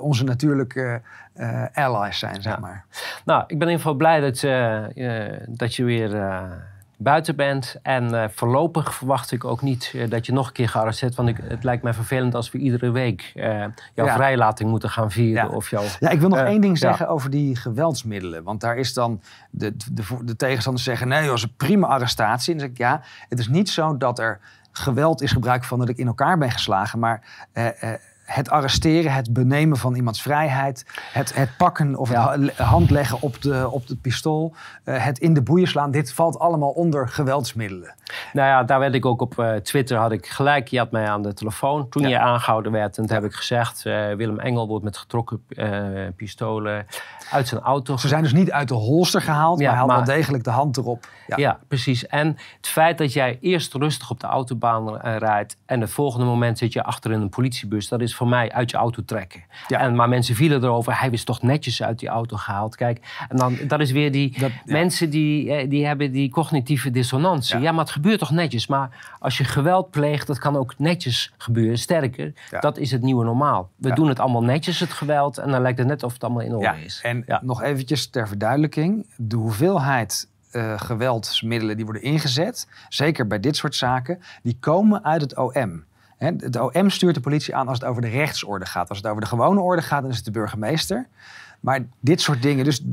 onze 0.00 0.24
natuurlijke 0.24 1.00
allies 1.74 2.18
zijn, 2.18 2.42
zeg 2.42 2.54
Ja. 2.54 2.58
maar. 2.60 2.84
Nou, 3.24 3.42
ik 3.46 3.58
ben 3.58 3.68
in 3.68 3.74
ieder 3.74 3.76
geval 3.76 3.94
blij 3.94 4.20
dat, 4.20 4.40
dat 5.58 5.74
je 5.74 5.84
weer 5.84 6.10
buiten 7.02 7.36
bent. 7.36 7.76
En 7.82 8.22
eh, 8.22 8.28
voorlopig 8.28 8.94
verwacht 8.94 9.32
ik 9.32 9.44
ook 9.44 9.62
niet 9.62 9.92
eh, 9.94 10.10
dat 10.10 10.26
je 10.26 10.32
nog 10.32 10.46
een 10.46 10.52
keer 10.52 10.68
gearresteerd 10.68 11.14
Want 11.14 11.28
ik, 11.28 11.36
het 11.42 11.64
lijkt 11.64 11.82
mij 11.82 11.94
vervelend 11.94 12.34
als 12.34 12.50
we 12.50 12.58
iedere 12.58 12.90
week 12.90 13.32
eh, 13.34 13.64
jouw 13.94 14.06
Ja. 14.06 14.14
vrijlating 14.14 14.70
moeten 14.70 14.90
gaan 14.90 15.10
vieren. 15.10 15.44
Ja. 15.48 15.54
Of 15.54 15.70
jouw, 15.70 15.84
Ja, 16.00 16.10
ik 16.10 16.20
wil 16.20 16.28
nog 16.28 16.38
één 16.38 16.60
ding 16.60 16.78
ja. 16.78 16.88
zeggen 16.88 17.08
over 17.08 17.30
die 17.30 17.56
geweldsmiddelen. 17.56 18.42
Want 18.42 18.60
daar 18.60 18.76
is 18.76 18.94
dan 18.94 19.20
de, 19.50 19.76
de, 19.92 20.02
de 20.24 20.36
tegenstanders 20.36 20.84
zeggen: 20.84 21.08
nee, 21.08 21.20
dat 21.20 21.30
was 21.30 21.42
een 21.42 21.56
prima 21.56 21.86
arrestatie. 21.86 22.52
En 22.52 22.58
dan 22.58 22.68
zeg 22.68 22.76
ik 22.76 22.82
ja, 22.82 23.02
het 23.28 23.38
is 23.38 23.48
niet 23.48 23.68
zo 23.68 23.96
dat 23.96 24.18
er 24.18 24.40
geweld 24.72 25.22
is 25.22 25.32
gebruikt 25.32 25.66
van 25.66 25.78
dat 25.78 25.88
ik 25.88 25.96
in 25.96 26.06
elkaar 26.06 26.38
ben 26.38 26.50
geslagen. 26.50 26.98
Maar 26.98 27.46
eh, 27.52 27.82
eh, 27.82 27.98
het 28.34 28.50
arresteren, 28.50 29.12
het 29.12 29.32
benemen 29.32 29.76
van 29.76 29.94
iemands 29.94 30.22
vrijheid, 30.22 30.86
het, 31.12 31.34
het 31.34 31.56
pakken 31.56 31.96
of 31.96 32.10
Ja. 32.10 32.30
het 32.38 32.56
ha- 32.56 32.64
hand 32.64 32.90
leggen 32.90 33.18
op 33.20 33.42
de, 33.42 33.68
op 33.70 33.86
de 33.86 33.96
pistool, 33.96 34.54
eh, 34.84 35.04
het 35.04 35.18
in 35.18 35.34
de 35.34 35.42
boeien 35.42 35.68
slaan, 35.68 35.90
dit 35.90 36.12
valt 36.12 36.38
allemaal 36.38 36.70
onder 36.70 37.08
geweldsmiddelen. 37.08 37.94
Nou 38.32 38.48
ja, 38.48 38.62
daar 38.62 38.78
werd 38.78 38.94
ik 38.94 39.06
ook 39.06 39.20
op 39.20 39.38
eh, 39.38 39.54
Twitter 39.54 39.98
had 39.98 40.12
ik 40.12 40.26
gelijk. 40.26 40.68
Je 40.68 40.78
had 40.78 40.90
mij 40.90 41.08
aan 41.08 41.22
de 41.22 41.34
telefoon 41.34 41.88
toen 41.88 42.02
Ja. 42.02 42.08
je 42.08 42.18
aangehouden 42.18 42.72
werd. 42.72 42.98
En 42.98 43.06
toen 43.06 43.14
heb 43.16 43.24
ik 43.24 43.32
gezegd: 43.34 43.86
eh, 43.86 44.12
Willem 44.12 44.38
Engel 44.38 44.68
wordt 44.68 44.84
met 44.84 44.96
getrokken 44.96 45.42
pistolen 46.16 46.86
uit 47.32 47.48
zijn 47.48 47.60
auto. 47.60 47.96
Ze 47.96 48.08
zijn 48.08 48.22
dus 48.22 48.32
niet 48.32 48.50
uit 48.50 48.68
de 48.68 48.74
holster 48.74 49.22
gehaald, 49.22 49.58
Ja, 49.58 49.64
maar 49.64 49.70
hij 49.72 49.80
had 49.86 49.96
maar- 49.96 50.06
wel 50.06 50.14
degelijk 50.16 50.44
de 50.44 50.50
hand 50.50 50.76
erop. 50.76 51.08
Ja. 51.26 51.36
Ja. 51.36 51.58
precies. 51.68 52.06
En 52.06 52.26
het 52.56 52.66
feit 52.68 52.98
dat 52.98 53.12
jij 53.12 53.38
eerst 53.40 53.74
rustig 53.74 54.10
op 54.10 54.20
de 54.20 54.26
autobaan 54.26 55.00
eh, 55.00 55.16
rijdt 55.16 55.56
en 55.66 55.80
het 55.80 55.90
volgende 55.90 56.26
moment 56.26 56.58
zit 56.58 56.72
je 56.72 56.82
achter 56.82 57.12
in 57.12 57.20
een 57.20 57.28
politiebus, 57.28 57.88
dat 57.88 58.00
is 58.00 58.14
voor 58.14 58.28
mij 58.28 58.52
uit 58.52 58.70
je 58.70 58.76
auto 58.76 59.04
trekken. 59.04 59.42
Ja. 59.68 59.78
En, 59.78 59.94
maar 59.94 60.08
mensen 60.08 60.34
vielen 60.34 60.62
erover, 60.62 60.98
hij 61.00 61.08
is 61.10 61.24
toch 61.24 61.42
netjes 61.42 61.82
uit 61.82 61.98
die 61.98 62.08
auto 62.08 62.36
gehaald. 62.36 62.76
Kijk, 62.76 63.00
en 63.28 63.36
dan 63.36 63.58
dat 63.66 63.80
is 63.80 63.90
weer 63.90 64.12
die 64.12 64.38
Dat- 64.38 64.50
mensen 64.64 65.10
die, 65.10 65.52
eh, 65.54 65.70
die 65.70 65.86
hebben 65.86 66.12
die 66.12 66.30
cognitieve 66.30 66.90
dissonantie. 66.90 67.58
Ja. 67.60 67.70
Maar 67.72 67.84
het 67.84 67.92
gebeurt 67.92 68.18
toch 68.18 68.30
netjes. 68.30 68.66
Maar 68.66 69.16
als 69.18 69.38
je 69.38 69.44
geweld 69.44 69.90
pleegt, 69.90 70.26
dat 70.26 70.38
kan 70.38 70.56
ook 70.56 70.74
netjes 70.78 71.32
gebeuren. 71.38 71.78
Sterker, 71.78 72.32
dat 72.60 72.78
is 72.78 72.90
het 72.90 73.02
nieuwe 73.02 73.24
normaal. 73.24 73.70
We 73.76 73.92
doen 73.92 74.08
het 74.08 74.20
allemaal 74.20 74.42
netjes, 74.42 74.80
het 74.80 74.92
geweld, 74.92 75.38
en 75.38 75.50
dan 75.50 75.62
lijkt 75.62 75.78
het 75.78 75.86
net 75.86 76.02
of 76.02 76.12
het 76.12 76.24
allemaal 76.24 76.42
in 76.42 76.54
orde 76.54 76.84
is. 76.84 77.00
en 77.02 77.21
Ja. 77.26 77.40
nog 77.42 77.62
eventjes 77.62 78.06
ter 78.06 78.28
verduidelijking. 78.28 79.06
De 79.16 79.36
hoeveelheid 79.36 80.28
eh, 80.50 80.80
geweldsmiddelen 80.80 81.76
die 81.76 81.84
worden 81.84 82.02
ingezet, 82.02 82.66
zeker 82.88 83.26
bij 83.26 83.40
dit 83.40 83.56
soort 83.56 83.74
zaken, 83.74 84.20
die 84.42 84.56
komen 84.60 85.04
uit 85.04 85.20
het 85.20 85.36
OM. 85.36 85.84
Het 86.16 86.56
OM 86.56 86.90
stuurt 86.90 87.14
de 87.14 87.20
politie 87.20 87.56
aan 87.56 87.68
als 87.68 87.78
het 87.78 87.88
over 87.88 88.02
de 88.02 88.08
rechtsorde 88.08 88.66
gaat. 88.66 88.88
Als 88.88 88.98
het 88.98 89.06
over 89.06 89.20
de 89.20 89.28
gewone 89.28 89.60
orde 89.60 89.82
gaat, 89.82 90.02
dan 90.02 90.10
is 90.10 90.16
het 90.16 90.24
de 90.24 90.30
burgemeester. 90.30 91.06
Maar 91.60 91.80
dit 92.00 92.20
soort 92.20 92.42
dingen, 92.42 92.64
dus 92.64 92.84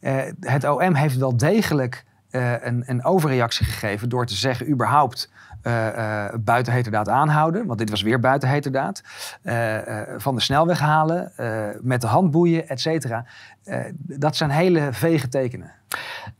eh, 0.00 0.22
het 0.40 0.64
OM 0.64 0.94
heeft 0.94 1.16
wel 1.16 1.36
degelijk 1.36 2.04
eh, 2.30 2.52
een, 2.60 2.82
een 2.86 3.04
overreactie 3.04 3.66
gegeven 3.66 4.08
door 4.08 4.26
te 4.26 4.34
zeggen 4.34 4.70
überhaupt 4.70 5.30
eh, 5.64 6.24
eh, 6.26 6.34
buiten 6.40 6.72
heterdaad 6.72 7.08
aanhouden. 7.08 7.66
Want 7.66 7.78
dit 7.78 7.90
was 7.90 8.02
weer 8.02 8.20
buiten 8.20 8.48
heterdaad. 8.48 9.02
Eh, 9.42 9.78
van 10.16 10.34
de 10.34 10.40
snelweg 10.40 10.78
halen, 10.78 11.32
met 11.82 12.00
de 12.00 12.06
handboeien, 12.06 12.68
et 12.68 12.80
cetera. 12.80 13.24
Dat 13.96 14.36
zijn 14.36 14.50
hele 14.50 14.88
vege 14.92 15.28
tekenen. 15.28 15.72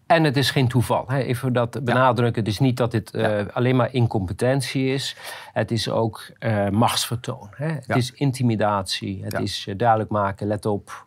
En 0.07 0.25
het 0.25 0.37
is 0.37 0.51
geen 0.51 0.69
toeval. 0.69 1.05
Hè? 1.09 1.19
Even 1.19 1.53
dat 1.53 1.85
benadrukken. 1.85 2.43
Het 2.43 2.53
is 2.53 2.59
niet 2.59 2.77
dat 2.77 2.91
dit 2.91 3.13
alleen 3.53 3.77
maar 3.77 3.93
incompetentie 3.93 4.93
is. 4.93 5.17
Het 5.53 5.71
is 5.71 5.89
ook 5.89 6.33
machtsvertoon. 6.71 7.49
Hè? 7.51 7.67
Het 7.67 7.85
Ja. 7.87 7.95
is 7.95 8.13
intimidatie. 8.13 9.25
Het 9.25 9.33
Ja. 9.33 9.39
is 9.39 9.69
duidelijk 9.77 10.11
maken, 10.11 10.47
let 10.47 10.67
op. 10.67 11.07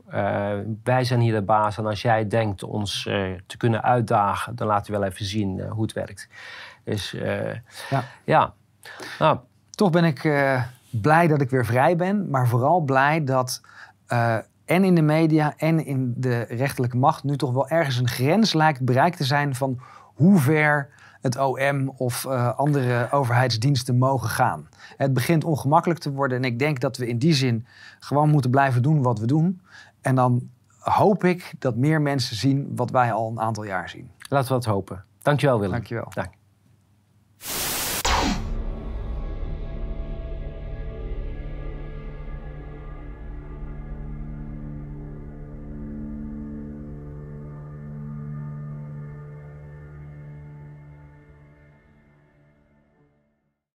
wij 0.84 1.04
zijn 1.04 1.20
hier 1.20 1.34
de 1.34 1.42
baas. 1.42 1.78
En 1.78 1.86
als 1.86 2.02
jij 2.02 2.28
denkt 2.28 2.64
ons 2.64 3.04
te 3.48 3.58
kunnen 3.58 3.84
uitdagen... 3.84 4.56
dan 4.56 4.68
laten 4.68 4.94
we 4.94 5.00
wel 5.00 5.08
even 5.08 5.26
zien 5.26 5.62
hoe 5.62 5.82
het 5.84 5.94
werkt. 5.94 6.28
Dus 6.88 7.12
Ja. 7.89 8.04
ja. 8.23 8.54
Nou, 9.19 9.38
Toch 9.78 9.89
ben 9.89 10.04
ik 10.04 10.23
eh, 10.23 10.63
blij 10.89 11.28
dat 11.28 11.41
ik 11.41 11.50
weer 11.50 11.65
vrij 11.65 11.95
ben. 11.95 12.30
Maar 12.30 12.47
vooral 12.47 12.82
blij 12.82 13.23
dat 13.23 13.62
eh, 14.08 14.38
en 14.65 14.84
in 14.84 14.95
de 14.95 15.02
media 15.02 15.54
en 15.58 15.86
in 15.86 16.13
de 16.17 16.39
rechterlijke 16.39 16.97
macht 16.97 17.23
nu 17.23 17.38
toch 17.38 17.52
wel 17.52 17.67
ergens 17.67 17.97
een 17.97 18.08
grens 18.08 18.54
lijkt 18.54 18.82
bereikt 18.82 19.17
te 19.17 19.23
zijn 19.23 19.56
van 19.56 19.80
hoe 20.02 20.39
ver 20.39 20.89
het 21.21 21.38
OM 21.38 21.89
of 21.89 22.26
uh, 22.26 22.58
andere 22.58 23.08
overheidsdiensten 23.12 23.97
mogen 23.97 24.30
gaan. 24.30 24.67
Het 24.97 25.13
begint 25.13 25.43
ongemakkelijk 25.43 26.00
te 26.00 26.12
worden 26.12 26.38
en 26.38 26.43
ik 26.43 26.60
denk 26.60 26.80
dat 26.80 26.97
we 26.97 27.08
in 27.08 27.17
die 27.17 27.34
zin 27.34 27.65
gewoon 28.00 28.30
moeten 28.30 28.52
blijven 28.52 28.82
doen 28.82 29.02
wat 29.02 29.19
we 29.19 29.26
doen. 29.26 29.62
En 30.02 30.15
dan 30.15 30.50
hoop 30.80 31.23
ik 31.23 31.54
dat 31.60 31.76
meer 31.76 32.02
mensen 32.02 32.36
zien 32.36 32.71
wat 32.76 32.91
wij 32.91 33.13
al 33.13 33.30
een 33.30 33.39
aantal 33.39 33.63
jaar 33.63 33.89
zien. 33.89 34.12
Laten 34.30 34.50
we 34.50 34.56
het 34.56 34.65
hopen. 34.65 35.04
Dankjewel 35.21 35.60
Willem. 35.60 35.73
Dankjewel. 35.73 36.12
Dank. 36.13 36.37